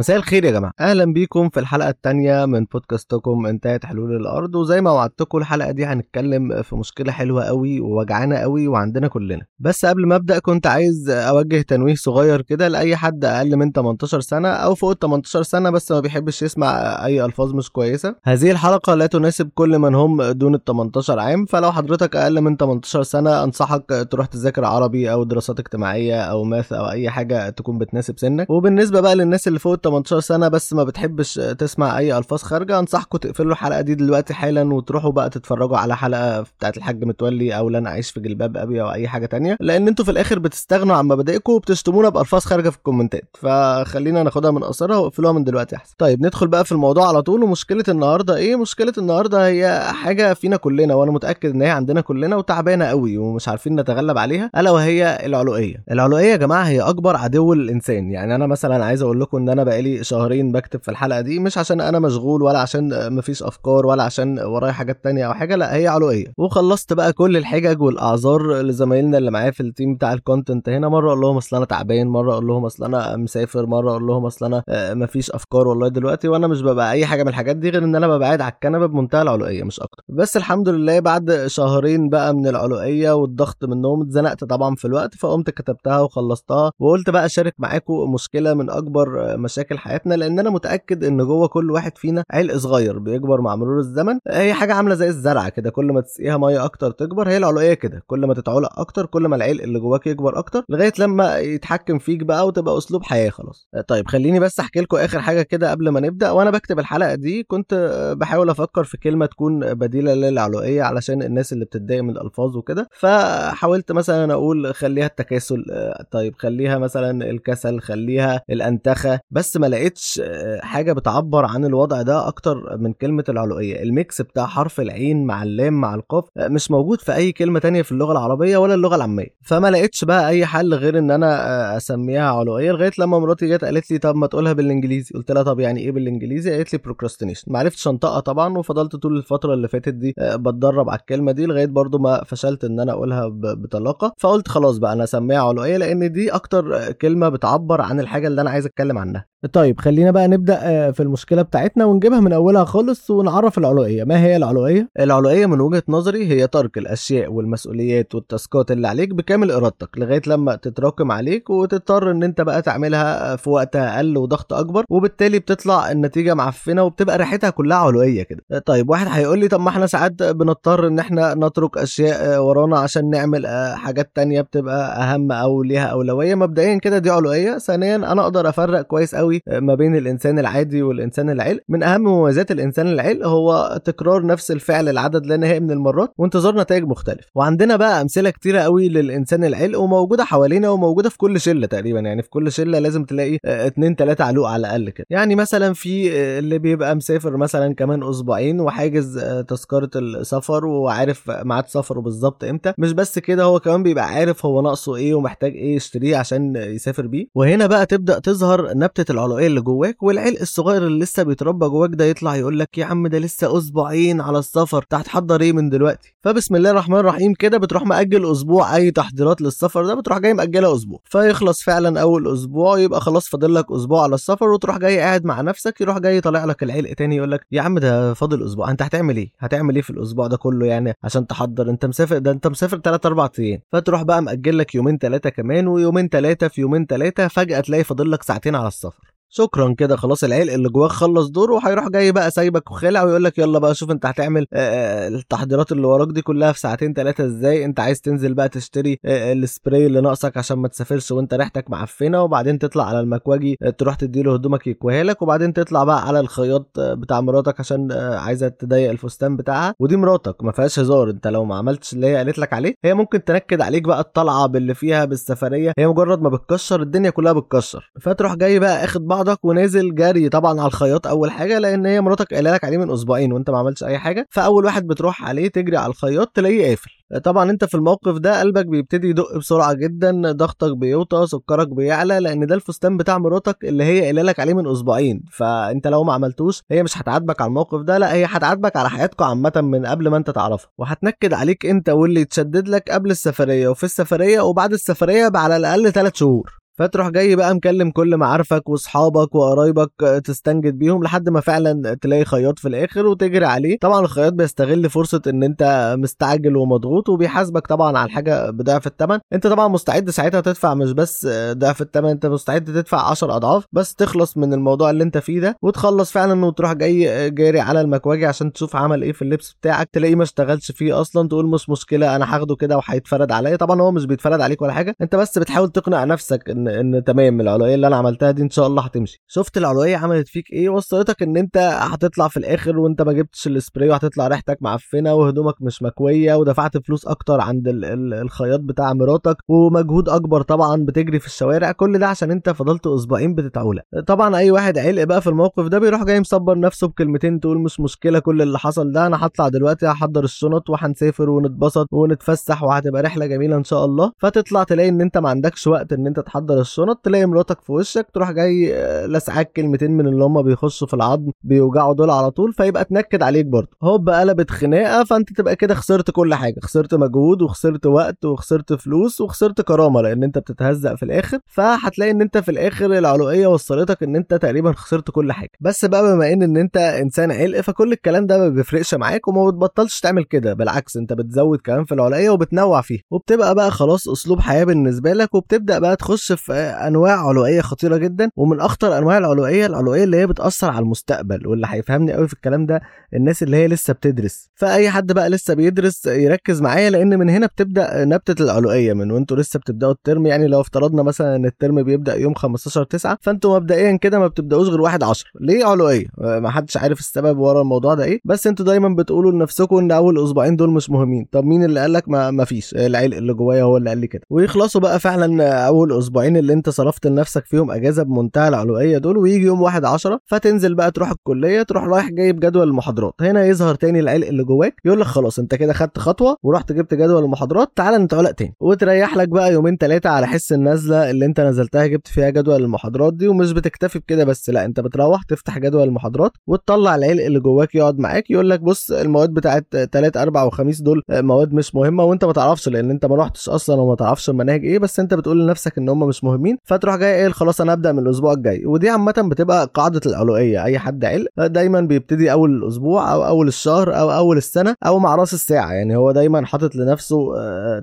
مساء 0.00 0.16
الخير 0.16 0.44
يا 0.44 0.50
جماعة. 0.50 0.72
أهلا 0.80 1.04
بيكم 1.12 1.48
في 1.48 1.60
الحلقة 1.60 1.88
التانية 1.88 2.44
من 2.46 2.64
بودكاستكم 2.64 3.46
انتهت 3.46 3.84
حلول 3.86 4.16
الأرض 4.16 4.54
وزي 4.54 4.80
ما 4.80 4.90
وعدتكم 4.90 5.38
الحلقة 5.38 5.70
دي 5.70 5.84
هنتكلم 5.86 6.62
في 6.62 6.76
مشكلة 6.76 7.12
حلوة 7.12 7.44
قوي 7.44 7.80
ووجعانة 7.80 8.36
قوي 8.36 8.68
وعندنا 8.68 9.08
كلنا. 9.08 9.42
بس 9.58 9.86
قبل 9.86 10.06
ما 10.06 10.16
أبدأ 10.16 10.38
كنت 10.38 10.66
عايز 10.66 11.10
أوجه 11.10 11.60
تنويه 11.62 11.94
صغير 11.94 12.42
كده 12.42 12.68
لأي 12.68 12.96
حد 12.96 13.24
أقل 13.24 13.56
من 13.56 13.72
18 13.72 14.20
سنة 14.20 14.48
أو 14.48 14.74
فوق 14.74 14.92
18 14.92 15.42
سنة 15.42 15.70
بس 15.70 15.92
ما 15.92 16.00
بيحبش 16.00 16.42
يسمع 16.42 16.70
أي 17.04 17.24
ألفاظ 17.24 17.54
مش 17.54 17.70
كويسة. 17.70 18.14
هذه 18.24 18.50
الحلقة 18.50 18.94
لا 18.94 19.06
تناسب 19.06 19.50
كل 19.54 19.78
من 19.78 19.94
هم 19.94 20.22
دون 20.22 20.54
ال 20.54 20.64
18 20.64 21.18
عام 21.18 21.46
فلو 21.46 21.72
حضرتك 21.72 22.16
أقل 22.16 22.40
من 22.40 22.56
18 22.56 23.02
سنة 23.02 23.44
أنصحك 23.44 24.06
تروح 24.10 24.26
تذاكر 24.26 24.64
عربي 24.64 25.12
أو 25.12 25.24
دراسات 25.24 25.58
اجتماعية 25.58 26.20
أو 26.20 26.44
ماث 26.44 26.72
أو 26.72 26.90
أي 26.90 27.10
حاجة 27.10 27.50
تكون 27.50 27.78
بتناسب 27.78 28.18
سنك. 28.18 28.50
وبالنسبة 28.50 29.00
بقى 29.00 29.14
للناس 29.16 29.48
اللي 29.48 29.58
فوق 29.58 29.72
18 29.90 30.20
سنة 30.20 30.48
بس 30.48 30.72
ما 30.72 30.84
بتحبش 30.84 31.34
تسمع 31.34 31.98
أي 31.98 32.18
ألفاظ 32.18 32.42
خارجة 32.42 32.78
أنصحكم 32.78 33.18
تقفلوا 33.18 33.52
الحلقة 33.52 33.80
دي 33.80 33.94
دلوقتي 33.94 34.34
حالا 34.34 34.74
وتروحوا 34.74 35.10
بقى 35.12 35.30
تتفرجوا 35.30 35.76
على 35.76 35.96
حلقة 35.96 36.40
بتاعت 36.58 36.76
الحاج 36.76 37.04
متولي 37.04 37.56
أو 37.56 37.68
لن 37.68 37.86
أعيش 37.86 38.10
في 38.10 38.20
جلباب 38.20 38.56
أبي 38.56 38.82
أو 38.82 38.92
أي 38.92 39.08
حاجة 39.08 39.26
تانية 39.26 39.56
لأن 39.60 39.88
أنتوا 39.88 40.04
في 40.04 40.10
الآخر 40.10 40.38
بتستغنوا 40.38 40.96
عن 40.96 41.06
مبادئكم 41.06 41.52
وبتشتمونا 41.52 42.08
بألفاظ 42.08 42.40
خارجة 42.44 42.68
في 42.70 42.76
ال 42.76 42.80
comments 42.80 43.15
ات. 43.15 43.24
فخلينا 43.38 44.22
ناخدها 44.22 44.50
من 44.50 44.64
قصرها 44.64 44.96
واقفلوها 44.96 45.32
من 45.32 45.44
دلوقتي 45.44 45.76
أحسن. 45.76 45.94
طيب 45.98 46.26
ندخل 46.26 46.48
بقى 46.48 46.64
في 46.64 46.72
الموضوع 46.72 47.08
على 47.08 47.22
طول. 47.22 47.42
ومشكلة 47.44 47.84
النهارده 47.88 48.36
إيه؟ 48.36 48.56
مشكلة 48.56 48.92
النهارده 48.98 49.46
هي 49.46 49.80
حاجة 49.92 50.34
فينا 50.34 50.56
كلنا 50.56 50.94
وأنا 50.94 51.10
متأكد 51.12 51.50
إن 51.50 51.62
هي 51.62 51.70
عندنا 51.70 52.00
كلنا 52.00 52.36
وتعبانة 52.36 52.84
قوي 52.84 53.18
ومش 53.18 53.48
عارفين 53.48 53.80
نتغلب 53.80 54.18
عليها 54.18 54.50
ألا 54.56 54.70
وهي 54.70 55.18
العلوقية. 55.26 55.82
العلوقية 55.90 56.30
يا 56.30 56.36
جماعة 56.36 56.62
هي 56.62 56.80
أكبر 56.80 57.16
عدو 57.16 57.54
للإنسان. 57.54 58.10
يعني 58.10 58.34
أنا 58.34 58.46
مثلا 58.46 58.84
عايز 58.84 59.02
أقول 59.02 59.20
لكم 59.20 59.36
إن 59.36 59.48
أنا 59.48 59.64
بقالي 59.80 60.04
شهرين 60.04 60.52
بكتب 60.52 60.82
في 60.82 60.90
الحلقة 60.90 61.20
دي 61.20 61.38
مش 61.38 61.58
عشان 61.58 61.80
أنا 61.80 61.98
مشغول 61.98 62.42
ولا 62.42 62.58
عشان 62.58 63.12
مفيش 63.16 63.42
أفكار 63.42 63.86
ولا 63.86 64.02
عشان 64.02 64.38
ورايا 64.38 64.72
حاجات 64.72 65.04
تانية 65.04 65.26
أو 65.26 65.34
حاجة 65.34 65.56
لا 65.56 65.74
هي 65.76 65.88
علوقيه 65.88 66.26
وخلصت 66.38 66.92
بقى 66.92 67.12
كل 67.12 67.36
الحجج 67.36 67.82
والأعذار 67.82 68.60
لزمايلنا 68.62 69.18
اللي 69.18 69.30
معايا 69.30 69.50
في 69.50 69.60
ال 69.62 69.68
team 69.68 69.94
بتاع 69.94 70.12
ال 70.12 70.19
content 70.19 70.68
هنا. 70.68 70.88
مرة 70.88 71.08
أقول 71.08 71.20
لهم 71.20 71.36
أصل 71.36 71.56
أنا 71.56 71.64
تعبان 71.64 72.06
مرة 72.08 72.32
أقول 72.32 72.46
لهم 72.46 72.64
أصل 72.64 72.84
أنا 72.84 73.16
مسافر 73.16 73.66
مرة 73.66 73.90
أقول 73.90 74.06
لهم 74.06 74.26
أصل 74.26 74.46
أنا 74.46 74.62
آه، 74.68 74.94
مفيش 74.94 75.30
أفكار 75.30 75.68
والله 75.68 75.88
دلوقتي 75.88 76.28
وأنا 76.28 76.46
مش 76.46 76.62
ببقى 76.62 76.92
أي 76.92 77.06
حاجة 77.06 77.22
من 77.22 77.28
الحاجات 77.28 77.56
دي 77.56 77.70
غير 77.70 77.84
إن 77.84 77.96
أنا 77.96 78.08
ببقى 78.08 78.26
قاعد 78.28 78.40
على 78.40 78.52
الكنبة 78.52 78.86
بمنتهى 78.86 79.22
العلوقيه 79.22 79.62
مش 79.62 79.80
أكتر. 79.80 80.02
بس 80.08 80.36
الحمد 80.36 80.68
لله 80.68 81.00
بعد 81.00 81.44
شهرين 81.46 82.08
بقى 82.08 82.34
من 82.34 82.46
العلوئيه 82.46 83.12
والضغط 83.12 83.64
منهم 83.64 84.02
اتزنقت 84.02 84.44
طبعا 84.44 84.74
في 84.74 84.84
الوقت 84.84 85.14
فقمت 85.14 85.50
كتبتها 85.50 86.00
وخلصتها 86.00 86.72
وقلت 86.78 87.10
بقى 87.10 87.26
أشارك 87.26 87.54
معاكم 87.58 88.12
مشكلة 88.14 88.54
من 88.54 88.70
أكبر 88.70 89.36
مشاكل 89.36 89.69
حياتنا 89.78 90.14
لأن 90.14 90.38
أنا 90.38 90.50
متأكد 90.50 91.04
إن 91.04 91.18
جوه 91.18 91.48
كل 91.48 91.70
واحد 91.70 91.98
فينا 91.98 92.24
علق 92.30 92.56
صغير 92.56 92.98
بيكبر 92.98 93.40
مع 93.40 93.56
مرور 93.56 93.78
الزمن. 93.78 94.18
هي 94.28 94.54
حاجة 94.54 94.74
عاملة 94.74 94.94
زي 94.94 95.08
الزرعة 95.08 95.48
كده 95.48 95.70
كل 95.70 95.84
ما 95.84 96.00
تسقيها 96.00 96.36
مية 96.36 96.64
أكتر 96.64 96.90
تكبر 96.90 97.28
هي 97.28 97.36
العلوية 97.36 97.74
كده. 97.74 98.02
كل 98.06 98.26
ما 98.26 98.34
تتعلق 98.34 98.80
أكتر 98.80 99.06
كل 99.06 99.22
ما 99.28 99.36
العلق 99.36 99.62
اللي 99.62 99.78
جواك 99.80 100.06
يكبر 100.06 100.38
أكتر 100.38 100.64
لغاية 100.68 100.92
لما 100.98 101.38
يتحكم 101.38 101.98
فيك 101.98 102.22
بقى 102.22 102.46
وتبقى 102.46 102.78
أسلوب 102.78 103.02
حياة 103.02 103.30
خلاص. 103.30 103.68
طيب 103.88 104.08
خليني 104.08 104.40
بس 104.40 104.60
أحكي 104.60 104.80
لكم 104.80 104.96
آخر 104.96 105.20
حاجة 105.20 105.42
كده 105.42 105.70
قبل 105.70 105.88
ما 105.88 106.00
نبدأ. 106.00 106.30
وأنا 106.30 106.50
بكتب 106.50 106.78
الحلقة 106.78 107.14
دي 107.14 107.42
كنت 107.42 107.74
بحاول 108.20 108.50
أفكر 108.50 108.84
في 108.84 108.96
كلمة 108.96 109.26
تكون 109.26 109.74
بديلة 109.74 110.14
للعلوقية 110.14 110.82
علشان 110.82 111.22
الناس 111.22 111.52
اللي 111.52 111.64
بتتضايق 111.64 112.02
من 112.02 112.10
الألفاظ 112.10 112.56
وكده. 112.56 112.88
فحاولت 112.92 113.92
مثلا 113.92 114.32
أقول 114.32 114.74
خليها 114.74 115.06
التكاسل 115.06 115.64
طيب 116.10 116.34
خليها 116.38 116.78
مثلا 116.78 117.30
الكسل 117.30 117.80
خليها 117.80 118.42
الأنتخة. 118.50 119.20
بس 119.30 119.56
ما 119.60 119.66
لقيتش 119.66 120.22
حاجة 120.60 120.92
بتعبر 120.92 121.44
عن 121.44 121.64
الوضع 121.64 122.02
ده 122.02 122.28
أكتر 122.28 122.76
من 122.78 122.92
كلمة 122.92 123.24
العلوقيه 123.28 123.82
ال 123.82 123.92
mix 123.92 124.22
بتاع 124.22 124.46
حرف 124.46 124.80
العين 124.80 125.24
مع 125.26 125.42
اللام 125.42 125.72
مع 125.80 125.94
القاف 125.94 126.24
مش 126.38 126.70
موجود 126.70 127.00
في 127.00 127.14
أي 127.14 127.32
كلمة 127.32 127.58
تانية 127.58 127.82
في 127.82 127.92
اللغة 127.92 128.12
العربية 128.12 128.56
ولا 128.56 128.74
اللغة 128.74 128.96
العامية. 128.96 129.26
فما 129.42 129.70
لقيتش 129.70 130.04
بقى 130.04 130.28
أي 130.28 130.46
حل 130.46 130.74
غير 130.74 130.98
إن 130.98 131.10
أنا 131.10 131.76
أسميها 131.76 132.30
علوقيه 132.30 132.72
لغاية 132.72 132.90
لما 132.98 133.18
مراتي 133.18 133.48
جت 133.48 133.64
قالت 133.64 133.90
لي 133.90 133.98
طب 133.98 134.16
ما 134.16 134.26
تقولها 134.26 134.52
بالإنجليزي. 134.52 135.10
قلت 135.14 135.32
لها 135.32 135.42
طب 135.42 135.60
يعني 135.60 135.80
إيه 135.80 135.92
بالإنجليزي؟ 135.92 136.50
قالت 136.56 136.72
لي 136.72 136.78
procrastination 136.78 137.52
ما 137.52 137.58
عرفتش 137.58 137.88
أنطقها 137.88 138.20
طبعا 138.20 138.58
وفضلت 138.58 138.96
طول 138.96 139.16
الفترة 139.16 139.54
اللي 139.54 139.68
فاتت 139.68 139.94
دي 139.94 140.14
بتدرب 140.18 140.90
على 140.90 140.98
الكلمة 140.98 141.32
دي 141.32 141.46
لغاية 141.46 141.66
برضو 141.66 141.98
ما 141.98 142.24
فشلت 142.24 142.64
إن 142.64 142.80
أنا 142.80 142.92
أقولها 142.92 143.28
بطلاقة. 143.32 144.12
فقلت 144.18 144.48
خلاص 144.48 144.78
بقى 144.78 144.92
أنا 144.92 145.04
أسميها 145.04 145.40
علوقيه 145.42 145.76
لأن 145.76 146.12
دي 146.12 146.30
أكتر 146.30 146.92
كلمة 146.92 147.28
بتعبر 147.28 147.80
عن 147.80 148.00
الحاجة 148.00 148.26
اللي 148.26 148.40
أنا 148.40 148.50
عايز 148.50 148.66
أتكلم 148.66 148.98
عنها. 148.98 149.26
طيب 149.52 149.80
خلينا 149.80 150.10
بقى 150.10 150.28
نبدأ 150.28 150.90
في 150.92 151.02
المشكلة 151.02 151.42
بتاعتنا 151.42 151.84
ونجيبها 151.84 152.20
من 152.20 152.32
أولها 152.32 152.64
خالص 152.64 153.10
ونعرف 153.10 153.58
العلوئيه 153.58 154.04
ما 154.04 154.20
هي 154.24 154.36
العلوئيه 154.36 154.88
العلوئيه 155.00 155.46
من 155.46 155.60
وجهة 155.60 155.82
نظري 155.88 156.26
هي 156.28 156.46
ترك 156.46 156.78
الأشياء 156.78 157.32
والمسؤوليات 157.32 158.14
والتاسكات 158.14 158.70
اللي 158.70 158.88
عليك 158.88 159.08
بكامل 159.14 159.50
إرادتك 159.50 159.98
لغاية 159.98 160.22
لما 160.26 160.54
تتراكم 160.56 161.12
عليك 161.12 161.50
وتضطر 161.50 162.10
إن 162.10 162.22
أنت 162.22 162.40
بقى 162.40 162.62
تعملها 162.62 163.36
في 163.36 163.50
وقت 163.50 163.76
أقل 163.76 164.16
وضغط 164.18 164.52
أكبر 164.52 164.84
وبالتالي 164.90 165.38
بتطلع 165.38 165.90
النتيجة 165.90 166.34
معفنة 166.34 166.82
وبتبقى 166.82 167.18
ريحتها 167.18 167.50
كلها 167.50 167.76
علوئيه 167.76 168.22
كده. 168.22 168.42
طيب 168.66 168.90
واحد 168.90 169.06
هيقول 169.10 169.38
لي 169.38 169.48
طب 169.48 169.60
ما 169.60 169.68
إحنا 169.68 169.86
ساعات 169.86 170.22
بنضطر 170.22 170.86
إن 170.86 170.98
إحنا 170.98 171.34
نترك 171.34 171.78
أشياء 171.78 172.44
ورانا 172.44 172.78
عشان 172.78 173.10
نعمل 173.10 173.46
حاجات 173.76 174.10
تانية 174.14 174.40
بتبقى 174.40 175.02
أهم 175.02 175.32
أو 175.32 175.62
ليها 175.62 175.86
أولوية. 175.86 176.34
مبدئيا 176.34 176.78
كده 176.78 176.98
دي 176.98 177.10
علوئيه 177.10 177.58
ثانيا 177.58 177.96
أنا 177.96 178.22
أقدر 178.22 178.48
أفرق 178.48 178.80
كويس 178.82 179.14
قوي 179.14 179.29
ما 179.48 179.74
بين 179.74 179.96
الإنسان 179.96 180.38
العادي 180.38 180.82
والإنسان 180.82 181.30
العلق 181.30 181.60
من 181.68 181.82
أهم 181.82 182.00
مميزات 182.02 182.50
الإنسان 182.50 182.86
العلق 182.88 183.26
هو 183.26 183.80
تكرار 183.84 184.26
نفس 184.26 184.50
الفعل 184.50 184.88
العدد 184.88 185.26
لا 185.26 185.36
نهائي 185.36 185.60
من 185.60 185.70
المرات 185.70 186.12
وانتظار 186.18 186.60
نتائج 186.60 186.84
مختلف 186.84 187.26
وعندنا 187.34 187.76
بقى 187.76 188.02
أمثلة 188.02 188.30
كتيرة 188.30 188.60
قوي 188.60 188.88
للإنسان 188.88 189.44
العلق 189.44 189.78
وموجودة 189.80 190.24
حوالينا 190.24 190.68
وموجودة 190.70 191.08
في 191.08 191.18
كل 191.18 191.40
شلة 191.40 191.66
تقريبا. 191.66 192.00
يعني 192.00 192.22
في 192.22 192.28
كل 192.30 192.52
شلة 192.52 192.78
لازم 192.78 193.04
تلاقي 193.04 193.38
اتنين 193.44 193.96
تلاتة 193.96 194.24
علوق 194.24 194.48
على 194.48 194.60
الأقل 194.60 194.90
كده. 194.90 195.06
يعني 195.10 195.34
مثلا 195.34 195.74
في 195.74 196.10
اللي 196.38 196.58
بيبقى 196.58 196.96
مسافر 196.96 197.36
مثلا 197.36 197.74
كمان 197.74 198.02
أسبوعين 198.02 198.60
وحاجز 198.60 199.18
تذكرة 199.48 199.90
السفر 199.96 200.66
وعارف 200.66 201.30
ميعاد 201.30 201.66
سفره 201.68 202.00
بالظبط 202.00 202.44
إمتى. 202.44 202.72
مش 202.78 202.92
بس 202.92 203.18
كده 203.18 203.44
هو 203.44 203.60
كمان 203.60 203.82
بيبقى 203.82 204.04
عارف 204.06 204.46
هو 204.46 204.62
ناقصه 204.62 204.96
إيه 204.96 205.14
ومحتاج 205.14 205.52
إيه 205.52 205.76
يشتريه 205.76 206.16
عشان 206.16 206.56
يسافر 206.56 207.06
بيه. 207.06 207.26
وهنا 207.34 207.66
بقى 207.66 207.86
تبدأ 207.86 208.18
تظهر 208.18 208.70
نبتة 208.74 209.12
العلقيه 209.26 209.46
اللي 209.46 209.60
جواك 209.60 210.02
والعلق 210.02 210.40
الصغير 210.40 210.86
اللي 210.86 211.04
لسه 211.04 211.22
بيتربى 211.22 211.66
جواك 211.66 211.90
ده 211.92 212.04
يطلع 212.04 212.36
يقول 212.36 212.58
لك 212.58 212.78
يا 212.78 212.84
عم 212.84 213.06
ده 213.06 213.18
لسه 213.18 213.58
أسبوعين 213.58 214.20
على 214.20 214.38
السفر 214.38 214.82
انت 214.82 214.94
هتحضر 214.94 215.40
إيه 215.40 215.52
من 215.52 215.68
دلوقتي؟ 215.70 216.14
فبسم 216.22 216.56
الله 216.56 216.70
الرحمن 216.70 216.96
الرحيم 216.98 217.34
كده 217.34 217.58
بتروح 217.58 217.82
مأجل 217.84 218.30
أسبوع 218.32 218.76
أي 218.76 218.90
تحضيرات 218.90 219.40
للسفر 219.42 219.86
ده 219.86 219.94
بتروح 219.94 220.18
جاي 220.18 220.34
مأجلها 220.34 220.74
أسبوع. 220.74 221.00
فيخلص 221.04 221.62
فعلا 221.62 222.00
أول 222.00 222.32
أسبوع 222.32 222.78
يبقى 222.78 223.00
خلاص 223.00 223.28
فاضل 223.28 223.54
لك 223.54 223.72
أسبوع 223.72 224.02
على 224.02 224.14
السفر 224.14 224.48
وتروح 224.48 224.78
جاي 224.78 224.98
قاعد 224.98 225.24
مع 225.24 225.40
نفسك 225.40 225.80
يروح 225.80 225.98
جاي 225.98 226.20
طالع 226.20 226.44
لك 226.44 226.62
العلق 226.62 226.92
تاني 226.92 227.16
يقول 227.16 227.30
لك 227.30 227.40
يا 227.52 227.62
عم 227.62 227.78
ده 227.78 228.14
فاضل 228.14 228.44
أسبوع 228.46 228.70
أنت 228.70 228.82
هتعمل 228.82 229.16
إيه؟ 229.16 229.30
هتعمل 229.38 229.74
إيه 229.74 229.82
في 229.82 229.90
الأسبوع 229.90 230.26
ده 230.26 230.36
كله 230.36 230.66
يعني 230.66 230.94
عشان 231.04 231.26
تحضر؟ 231.26 231.70
أنت 231.70 231.86
مسافر 231.86 232.18
ده 232.18 232.30
أنت 232.30 232.46
مسافر 232.46 232.78
3 232.78 233.06
4 233.06 233.32
أيام. 233.38 233.60
فتروح 233.72 234.02
بقى 234.02 234.22
مأجل 234.22 234.58
لك 234.58 234.74
يومين 234.74 234.98
ثلاثة 234.98 235.30
كمان 235.30 235.68
ويومين 235.68 236.08
ثلاثة 236.08 236.48
في 236.48 236.60
يومين 236.60 236.86
ثلاثة 236.86 237.28
فجأة 237.28 237.60
تلاقي 237.60 237.84
فاضل 237.84 238.10
لك 238.10 238.22
ساعتين 238.22 238.54
على 238.54 238.68
السفر. 238.68 239.09
شكرا 239.32 239.74
كده 239.78 239.96
خلاص 239.96 240.24
العلق 240.24 240.52
اللي 240.52 240.68
جواك 240.68 240.90
خلص 240.90 241.26
دوره 241.28 241.54
وهيروح 241.54 241.88
جاي 241.88 242.12
بقى 242.12 242.30
سايبك 242.30 242.70
وخلع 242.70 243.02
ويقول 243.02 243.24
لك 243.24 243.38
يلا 243.38 243.58
بقى 243.58 243.74
شوف 243.74 243.90
انت 243.90 244.06
هتعمل 244.06 244.46
آه، 244.52 245.08
التحضيرات 245.08 245.72
اللي 245.72 245.86
وراك 245.86 246.08
دي 246.08 246.22
كلها 246.22 246.52
في 246.52 246.60
ساعتين 246.60 246.92
ثلاثة 246.94 247.24
إزاي؟ 247.24 247.64
انت 247.64 247.80
عايز 247.80 248.00
تنزل 248.00 248.34
بقى 248.34 248.48
تشتري 248.48 248.98
آه، 249.04 249.32
السبراي 249.32 249.86
اللي 249.86 250.00
ناقصك 250.00 250.36
عشان 250.36 250.58
ما 250.58 250.68
تسافرش 250.68 251.10
وانت 251.12 251.34
ريحتك 251.34 251.70
معفنة 251.70 252.22
وبعدين 252.22 252.58
تطلع 252.58 252.84
على 252.84 253.00
المكواجي 253.00 253.56
آه، 253.62 253.70
تروح 253.70 253.94
تديله 253.94 254.34
هدومك 254.34 254.66
يكويها 254.66 255.04
لك 255.04 255.22
وبعدين 255.22 255.52
تطلع 255.52 255.84
بقى 255.84 256.06
على 256.08 256.20
الخياط 256.20 256.70
بتاع 256.80 257.20
مراتك 257.20 257.60
عشان 257.60 257.92
عايزة 257.92 258.48
تضيق 258.48 258.90
الفستان 258.90 259.36
بتاعها. 259.36 259.74
ودي 259.78 259.96
مراتك 259.96 260.44
ما 260.44 260.52
فيهاش 260.52 260.78
هزار 260.78 261.10
انت 261.10 261.26
لو 261.26 261.44
ما 261.44 261.54
عملتش 261.56 261.92
اللي 261.92 262.06
هي 262.06 262.16
قالت 262.16 262.38
لك 262.38 262.52
عليه 262.52 262.74
هي 262.84 262.94
ممكن 262.94 263.24
تنكد 263.24 263.60
عليك 263.60 263.82
بقى 263.82 264.00
الطلعة 264.00 264.46
باللي 264.46 264.74
فيها 264.74 265.04
بالسفرية 265.04 265.72
هي 265.78 265.86
مجرد 265.86 266.22
ما 266.22 266.28
بتكشر 266.28 266.82
الدنيا 266.82 267.10
كلها 267.10 267.32
بتكشر. 267.32 267.90
فتروح 268.00 268.34
جاي 268.34 268.58
بقى 268.58 268.84
اخد 268.84 269.06
بعضك 269.20 269.44
ونازل 269.44 269.94
جري 269.94 270.28
طبعا 270.28 270.60
على 270.60 270.66
الخياط 270.68 271.06
أول 271.06 271.30
حاجة 271.30 271.58
لأن 271.58 271.86
هي 271.86 272.00
مراتك 272.00 272.34
قايلة 272.34 272.52
لك 272.54 272.64
عليه 272.64 272.78
من 272.78 272.90
أسبوعين 272.90 273.32
وأنت 273.32 273.50
ما 273.50 273.58
عملتش 273.58 273.84
أي 273.84 273.98
حاجة. 273.98 274.26
فأول 274.30 274.64
واحد 274.64 274.86
بتروح 274.86 275.24
عليه 275.24 275.48
تجري 275.48 275.76
على 275.76 275.90
الخياط 275.90 276.28
تلاقيه 276.34 276.68
قافل. 276.68 276.90
طبعا 277.24 277.50
أنت 277.50 277.64
في 277.64 277.74
الموقف 277.74 278.18
ده 278.18 278.40
قلبك 278.40 278.66
بيبتدي 278.66 279.08
يدق 279.08 279.36
بسرعة 279.38 279.72
جدا 279.72 280.32
ضغطك 280.32 280.76
بيوطى 280.76 281.26
سكرك 281.26 281.68
بيعلى 281.68 282.20
لأن 282.20 282.46
ده 282.46 282.54
الفستان 282.54 282.96
بتاع 282.96 283.18
مراتك 283.18 283.64
اللي 283.64 283.84
هي 283.84 284.00
قايلة 284.00 284.22
لك 284.22 284.40
عليه 284.40 284.54
من 284.54 284.66
أسبوعين. 284.66 285.22
فأنت 285.32 285.86
لو 285.86 286.04
ما 286.04 286.12
عملتوش 286.12 286.62
هي 286.70 286.82
مش 286.82 286.98
هتعاتبك 286.98 287.40
على 287.40 287.48
الموقف 287.48 287.80
ده 287.80 287.98
لا 287.98 288.12
هي 288.14 288.24
هتعاتبك 288.24 288.76
على 288.76 288.90
حياتكم 288.90 289.24
عامة 289.24 289.52
من 289.56 289.86
قبل 289.86 290.08
ما 290.08 290.16
أنت 290.16 290.30
تعرفها. 290.30 290.70
وهتنكد 290.78 291.32
عليك 291.32 291.66
أنت 291.66 291.88
واللي 291.88 292.20
يتشدد 292.20 292.68
لك 292.68 292.90
قبل 292.90 293.10
السفرية 293.10 293.68
وفي 293.68 293.84
السفرية 293.84 294.40
وبعد 294.40 294.72
السفرية 294.72 295.30
على 295.34 295.56
الأقل 295.56 295.92
3 295.92 296.16
شهور. 296.16 296.60
فتروح 296.78 297.08
جاي 297.08 297.36
بقى 297.36 297.54
مكلم 297.54 297.90
كل 297.90 298.16
معارفك 298.16 298.68
واصحابك 298.68 299.34
وقرايبك 299.34 299.90
تستنجد 300.24 300.78
بيهم 300.78 301.02
لحد 301.04 301.28
ما 301.28 301.40
فعلا 301.40 301.94
تلاقي 301.94 302.24
خياط 302.24 302.58
في 302.58 302.68
الآخر 302.68 303.06
وتجري 303.06 303.44
عليه. 303.46 303.78
طبعا 303.80 304.00
الخياط 304.00 304.32
بيستغل 304.32 304.90
فرصة 304.90 305.22
إن 305.26 305.42
أنت 305.42 305.94
مستعجل 305.98 306.56
ومضغوط 306.56 307.08
وبيحاسبك 307.08 307.66
طبعا 307.66 307.98
على 307.98 308.06
الحاجة 308.06 308.50
بضعف 308.50 308.86
الثمن 308.86 309.18
أنت 309.32 309.46
طبعا 309.46 309.68
مستعد 309.68 310.10
ساعتها 310.10 310.40
تدفع 310.40 310.74
مش 310.74 310.92
بس 310.92 311.28
ضعف 311.52 311.82
الثمن 311.82 312.08
أنت 312.10 312.26
مستعد 312.26 312.64
تدفع 312.64 313.10
10 313.10 313.36
أضعاف 313.36 313.64
بس 313.72 313.94
تخلص 313.94 314.36
من 314.36 314.54
الموضوع 314.54 314.90
اللي 314.90 315.04
أنت 315.04 315.18
فيه 315.18 315.40
ده 315.40 315.56
وتخلص 315.62 316.12
فعلا 316.12 316.44
وتروح 316.46 316.72
جاي 316.72 317.30
جاري 317.30 317.60
على 317.60 317.80
المكواجي 317.80 318.26
عشان 318.26 318.52
تشوف 318.52 318.76
عمل 318.76 319.02
إيه 319.02 319.12
في 319.12 319.22
اللبس 319.22 319.52
بتاعك. 319.52 319.88
تلاقيه 319.92 320.14
ما 320.14 320.22
اشتغلش 320.22 320.72
فيه 320.72 321.00
أصلا 321.00 321.28
تقول 321.28 321.46
مش 321.50 321.68
مشكلة 321.70 322.16
أنا 322.16 322.34
هاخده 322.36 322.56
كده 322.56 322.76
وهيتفرد 322.76 323.32
عليا. 323.32 323.56
طبعا 323.56 323.80
هو 323.80 323.90
مش 323.92 324.04
بيتفرد 324.06 324.40
عليك 324.40 324.62
ولا 324.62 324.72
حاجة 324.72 324.94
أنت 325.02 325.16
بس 325.16 325.38
بتحاول 325.38 325.70
تقنع 325.70 326.04
نفسك 326.04 326.50
إن 326.50 326.69
إن 326.80 327.04
تمام 327.04 327.40
العلوية 327.40 327.74
اللي 327.74 327.86
أنا 327.86 327.96
عملتها 327.96 328.30
دي 328.30 328.42
إن 328.42 328.50
شاء 328.50 328.66
الله 328.66 328.82
هتمشي. 328.82 329.22
شفت 329.26 329.56
العلوية 329.58 329.96
عملت 329.96 330.28
فيك 330.28 330.52
إيه؟ 330.52 330.68
وصلتك 330.68 331.22
إن 331.22 331.36
أنت 331.36 331.56
هتطلع 331.56 332.28
في 332.28 332.36
الآخر 332.36 332.78
وأنت 332.78 333.02
ما 333.02 333.12
جبتش 333.12 333.46
السبراي 333.46 333.88
وهتطلع 333.88 334.28
ريحتك 334.28 334.58
معفنة 334.60 335.14
وهدومك 335.14 335.54
مش 335.62 335.82
مكوية 335.82 336.34
ودفعت 336.34 336.86
فلوس 336.86 337.06
أكتر 337.06 337.40
عند 337.40 337.68
ال 337.68 337.84
ال 337.84 338.14
الخياط 338.14 338.60
بتاع 338.60 338.92
مراتك 338.92 339.36
ومجهود 339.48 340.08
أكبر 340.08 340.42
طبعا 340.42 340.84
بتجري 340.84 341.18
في 341.20 341.26
الشوارع. 341.26 341.72
كل 341.72 341.98
ده 341.98 342.06
عشان 342.06 342.30
أنت 342.30 342.50
فضلت 342.50 342.86
أسبوعين 342.86 343.34
بتتعولق 343.34 343.82
طبعا 344.06 344.36
أي 344.36 344.50
واحد 344.50 344.78
علق 344.78 345.04
بقى 345.04 345.20
في 345.20 345.26
الموقف 345.26 345.66
ده 345.66 345.78
بيروح 345.78 346.04
جاي 346.04 346.20
مصبر 346.20 346.58
نفسه 346.58 346.88
بكلمتين 346.88 347.40
تقول 347.40 347.58
مش 347.58 347.80
مشكلة 347.80 348.18
كل 348.18 348.42
اللي 348.42 348.58
حصل 348.58 348.92
ده 348.92 349.06
أنا 349.06 349.26
هطلع 349.26 349.48
دلوقتي 349.48 349.86
هحضر 349.86 350.24
الشنط 350.24 350.70
وهنسافر 350.70 351.30
ونتبسط 351.30 351.86
ونتفسح 351.92 352.62
وهتبقى 352.62 353.02
رحلة 353.02 353.26
جميلة 353.26 353.56
إن 353.56 353.64
شاء 353.64 353.84
الله. 353.84 354.12
فتطلع 354.18 354.62
تلاقي 354.62 354.88
إن 354.88 355.00
أنت 355.00 355.18
ما 355.18 355.28
عندكش 355.28 355.66
وقت 355.66 355.92
إن 355.92 356.06
أنت 356.06 356.20
تحضر 356.20 356.49
الشنط 356.50 357.00
تلاقي 357.04 357.26
مراتك 357.26 357.60
في 357.60 357.72
وشك 357.72 358.06
تروح 358.14 358.30
جاي 358.30 358.74
آه، 358.76 359.06
لسعاك 359.06 359.52
كلمتين 359.52 359.90
من 359.90 360.06
اللي 360.08 360.24
هم 360.24 360.42
بيخشوا 360.42 360.86
في 360.86 360.94
العظم 360.94 361.30
بيوجعوا 361.42 361.94
دول 361.94 362.10
على 362.10 362.30
طول 362.30 362.52
فيبقى 362.52 362.84
تنكد 362.84 363.22
عليك 363.22 363.46
برضه. 363.46 363.68
هوب 363.82 364.10
قلبت 364.10 364.50
خناقة 364.50 365.04
فانت 365.04 365.32
تبقى 365.32 365.56
كده 365.56 365.74
خسرت 365.74 366.10
كل 366.10 366.34
حاجة. 366.34 366.54
خسرت 366.62 366.94
مجهود 366.94 367.42
وخسرت 367.42 367.86
وقت 367.86 368.24
وخسرت 368.24 368.72
فلوس 368.72 369.20
وخسرت 369.20 369.60
كرامة 369.60 370.00
لأن 370.00 370.22
انت 370.22 370.38
بتتهزق 370.38 370.94
في 370.94 371.02
الآخر. 371.02 371.38
فهتلاقي 371.46 372.10
إن 372.10 372.20
انت 372.20 372.38
في 372.38 372.50
الآخر 372.50 372.98
العلوقيه 372.98 373.46
وصلتك 373.46 374.02
إن 374.02 374.16
انت 374.16 374.34
تقريبا 374.34 374.72
خسرت 374.72 375.10
كل 375.10 375.32
حاجة. 375.32 375.50
بس 375.60 375.84
بقى 375.84 376.02
بما 376.02 376.32
إن 376.32 376.42
إن 376.42 376.56
انت 376.56 376.76
إنسان 376.76 377.32
علق 377.32 377.60
فكل 377.60 377.92
الكلام 377.92 378.26
ده 378.26 378.38
ما 378.38 378.48
بيفرقش 378.48 378.94
معاك 378.94 379.28
وما 379.28 379.46
بتبطلش 379.50 380.00
تعمل 380.00 380.24
كده. 380.24 380.54
بالعكس 380.54 380.96
انت 380.96 381.12
بتزود 381.12 381.58
كلام 381.58 381.84
في 381.84 381.94
العلوقيه 381.94 382.30
وبتنوع 382.30 382.80
فيها. 382.80 383.00
وبتبقى 383.10 383.54
بقى 383.54 383.70
خلاص 383.70 384.08
أسلوب 384.08 384.40
حياة 384.40 384.64
بالنسبة 384.64 385.12
لك 385.12 385.34
وبتبدأ 385.34 385.78
بقى 385.78 385.96
تخش 385.96 386.32
في 386.40 386.52
أنواع 386.52 387.28
علوقيه 387.28 387.60
خطيرة 387.60 387.96
جدا 387.96 388.30
ومن 388.36 388.60
أخطر 388.60 388.98
أنواع 388.98 389.18
العلوقيه 389.18 389.66
العلوقيه 389.66 390.04
اللي 390.04 390.16
هي 390.16 390.26
بتأثر 390.26 390.70
على 390.70 390.78
المستقبل 390.82 391.46
واللي 391.46 391.66
هيفهمني 391.70 392.12
قوي 392.12 392.28
في 392.28 392.34
الكلام 392.34 392.66
ده 392.66 392.80
الناس 393.14 393.42
اللي 393.42 393.56
هي 393.56 393.68
لسه 393.68 393.92
بتدرس. 393.92 394.48
فأي 394.54 394.90
حد 394.90 395.12
بقى 395.12 395.30
لسه 395.30 395.54
بيدرس 395.54 396.06
يركز 396.06 396.60
معايا 396.62 396.90
لأن 396.90 397.18
من 397.18 397.28
هنا 397.30 397.46
بتبدأ 397.46 398.04
نبتة 398.04 398.42
العلوقيه 398.44 398.92
من 398.92 399.10
وأنتوا 399.10 399.36
لسه 399.36 399.58
بتبدأوا 399.58 399.92
ال 399.92 399.99
term 399.99 400.26
يعني 400.26 400.46
لو 400.46 400.60
افترضنا 400.60 401.02
مثلا 401.02 401.36
إن 401.36 401.46
ال 401.46 401.53
term 401.53 401.82
بيبدأ 401.82 402.14
يوم 402.14 402.34
15 402.34 402.84
9 402.84 403.18
فأنتوا 403.20 403.56
مبدئيا 403.58 403.96
كده 403.96 404.18
ما 404.18 404.26
بتبدأوش 404.26 404.68
غير 404.68 404.80
1 404.80 405.02
10 405.02 405.28
ليه 405.40 405.64
علوقيه 405.64 406.06
ما 406.18 406.50
حدش 406.50 406.76
عارف 406.76 406.98
السبب 406.98 407.38
ورا 407.38 407.60
الموضوع 407.62 407.94
ده 407.94 408.04
إيه. 408.04 408.20
بس 408.24 408.46
أنتوا 408.46 408.64
دايما 408.66 408.88
بتقولوا 408.88 409.32
لنفسكم 409.32 409.76
إن 409.76 409.90
أول 409.92 410.24
أسبوعين 410.24 410.56
دول 410.56 410.70
مش 410.70 410.90
مهمين. 410.90 411.26
طب 411.32 411.44
مين 411.44 411.64
اللي 411.64 411.80
قال 411.80 411.92
لك 411.92 412.08
ما, 412.08 412.30
ما 412.30 412.44
فيش؟ 412.44 412.74
العلق 412.74 413.16
اللي 413.16 413.34
جوايا 413.34 413.62
هو 413.62 413.76
اللي 413.76 413.88
قال 413.90 413.98
لي 413.98 414.06
كده. 414.06 414.22
ويخلصوا 414.30 414.80
بقى 414.80 415.00
فعلا 415.00 415.52
أول 415.66 415.98
أسبوعين 415.98 416.29
اللي 416.36 416.52
انت 416.52 416.68
صرفت 416.68 417.06
لنفسك 417.06 417.46
فيهم 417.46 417.70
أجازة 417.70 418.02
بمنتهى 418.02 418.48
العلوقيه 418.48 418.98
دول 418.98 419.16
ويجي 419.18 419.44
يوم 419.46 419.62
1 419.62 419.84
10 419.84 420.20
فتنزل 420.26 420.74
بقى 420.74 420.90
تروح 420.90 421.10
الكلية 421.10 421.62
تروح 421.62 421.84
رايح 421.84 422.08
جايب 422.10 422.40
جدول 422.40 422.68
المحاضرات. 422.68 423.14
هنا 423.20 423.44
يظهر 423.46 423.74
تاني 423.74 424.00
العلق 424.00 424.26
اللي 424.26 424.44
جواك 424.44 424.74
يقول 424.84 425.00
لك 425.00 425.06
خلاص 425.06 425.38
انت 425.38 425.54
كده 425.54 425.72
خدت 425.72 425.98
خطوة 425.98 426.36
ورحت 426.42 426.72
جبت 426.72 426.94
جدول 426.94 427.24
المحاضرات 427.24 427.68
تعالى 427.76 427.98
نتعلق 427.98 428.30
تاني. 428.30 428.54
وتريح 428.60 429.16
لك 429.16 429.28
بقى 429.28 429.52
يومين 429.52 429.76
ثلاثة 429.76 430.10
على 430.10 430.26
حس 430.26 430.52
النزله 430.52 431.10
اللي 431.10 431.24
انت 431.26 431.40
نزلتها 431.40 431.86
جبت 431.86 432.08
فيها 432.08 432.30
جدول 432.30 432.62
المحاضرات 432.62 433.14
دي 433.14 433.28
ومش 433.28 433.52
بتكتفي 433.52 433.98
بكده 433.98 434.24
بس 434.24 434.50
لا 434.50 434.64
انت 434.64 434.80
بتروح 434.80 435.22
تفتح 435.22 435.58
جدول 435.58 435.82
المحاضرات 435.88 436.32
وتطلع 436.46 436.94
العلق 436.94 437.24
اللي 437.24 437.40
جواك 437.40 437.74
يقعد 437.74 437.98
معاك 437.98 438.30
يقول 438.30 438.50
لك 438.50 438.60
بص 438.60 438.90
المواد 438.90 439.30
بتاعت 439.30 439.66
3 439.92 440.22
4 440.22 440.46
وخميس 440.46 440.80
دول 440.82 441.02
مواد 441.10 441.52
مش 441.52 441.74
مهمة 441.74 442.04
وانت 442.04 442.24
ما 442.24 442.32
تعرفش 442.32 442.68
لأن 442.68 442.90
انت 442.90 443.06
ما 443.06 443.16
رحتش 443.16 443.48
أصلا 443.48 443.80
وما 443.80 443.94
تعرفش 443.94 444.30
المناهج 444.30 444.64
إيه 444.64 444.78
بس 444.78 445.00
انت 445.00 445.14
بتقول 445.14 445.44
لنفسك 445.46 445.78
إن 445.78 445.88
هم 445.88 446.08
مش 446.08 446.19
مهمين 446.24 446.56
فتروح 446.64 446.96
جاي 446.96 447.14
إيه 447.14 447.28
خلاص 447.28 447.60
أنا 447.60 447.72
ابدا 447.72 447.92
من 447.92 447.98
الأسبوع 447.98 448.32
الجاي. 448.32 448.66
ودي 448.66 448.88
عامة 448.90 449.14
بتبقى 449.30 449.70
قاعدة 449.74 450.00
العلوقيه 450.06 450.64
أي 450.64 450.78
حد 450.78 451.04
علق 451.04 451.46
دايما 451.46 451.80
بيبتدي 451.80 452.32
أول 452.32 452.50
الأسبوع 452.50 453.12
أو 453.14 453.26
أول 453.26 453.48
الشهر 453.48 453.98
أو 454.00 454.12
أول 454.12 454.36
السنة 454.36 454.74
أو 454.86 454.98
مع 454.98 455.14
رأس 455.14 455.34
الساعة. 455.34 455.72
يعني 455.72 455.96
هو 455.96 456.10
دايما 456.12 456.46
حاطط 456.46 456.76
لنفسه 456.76 457.18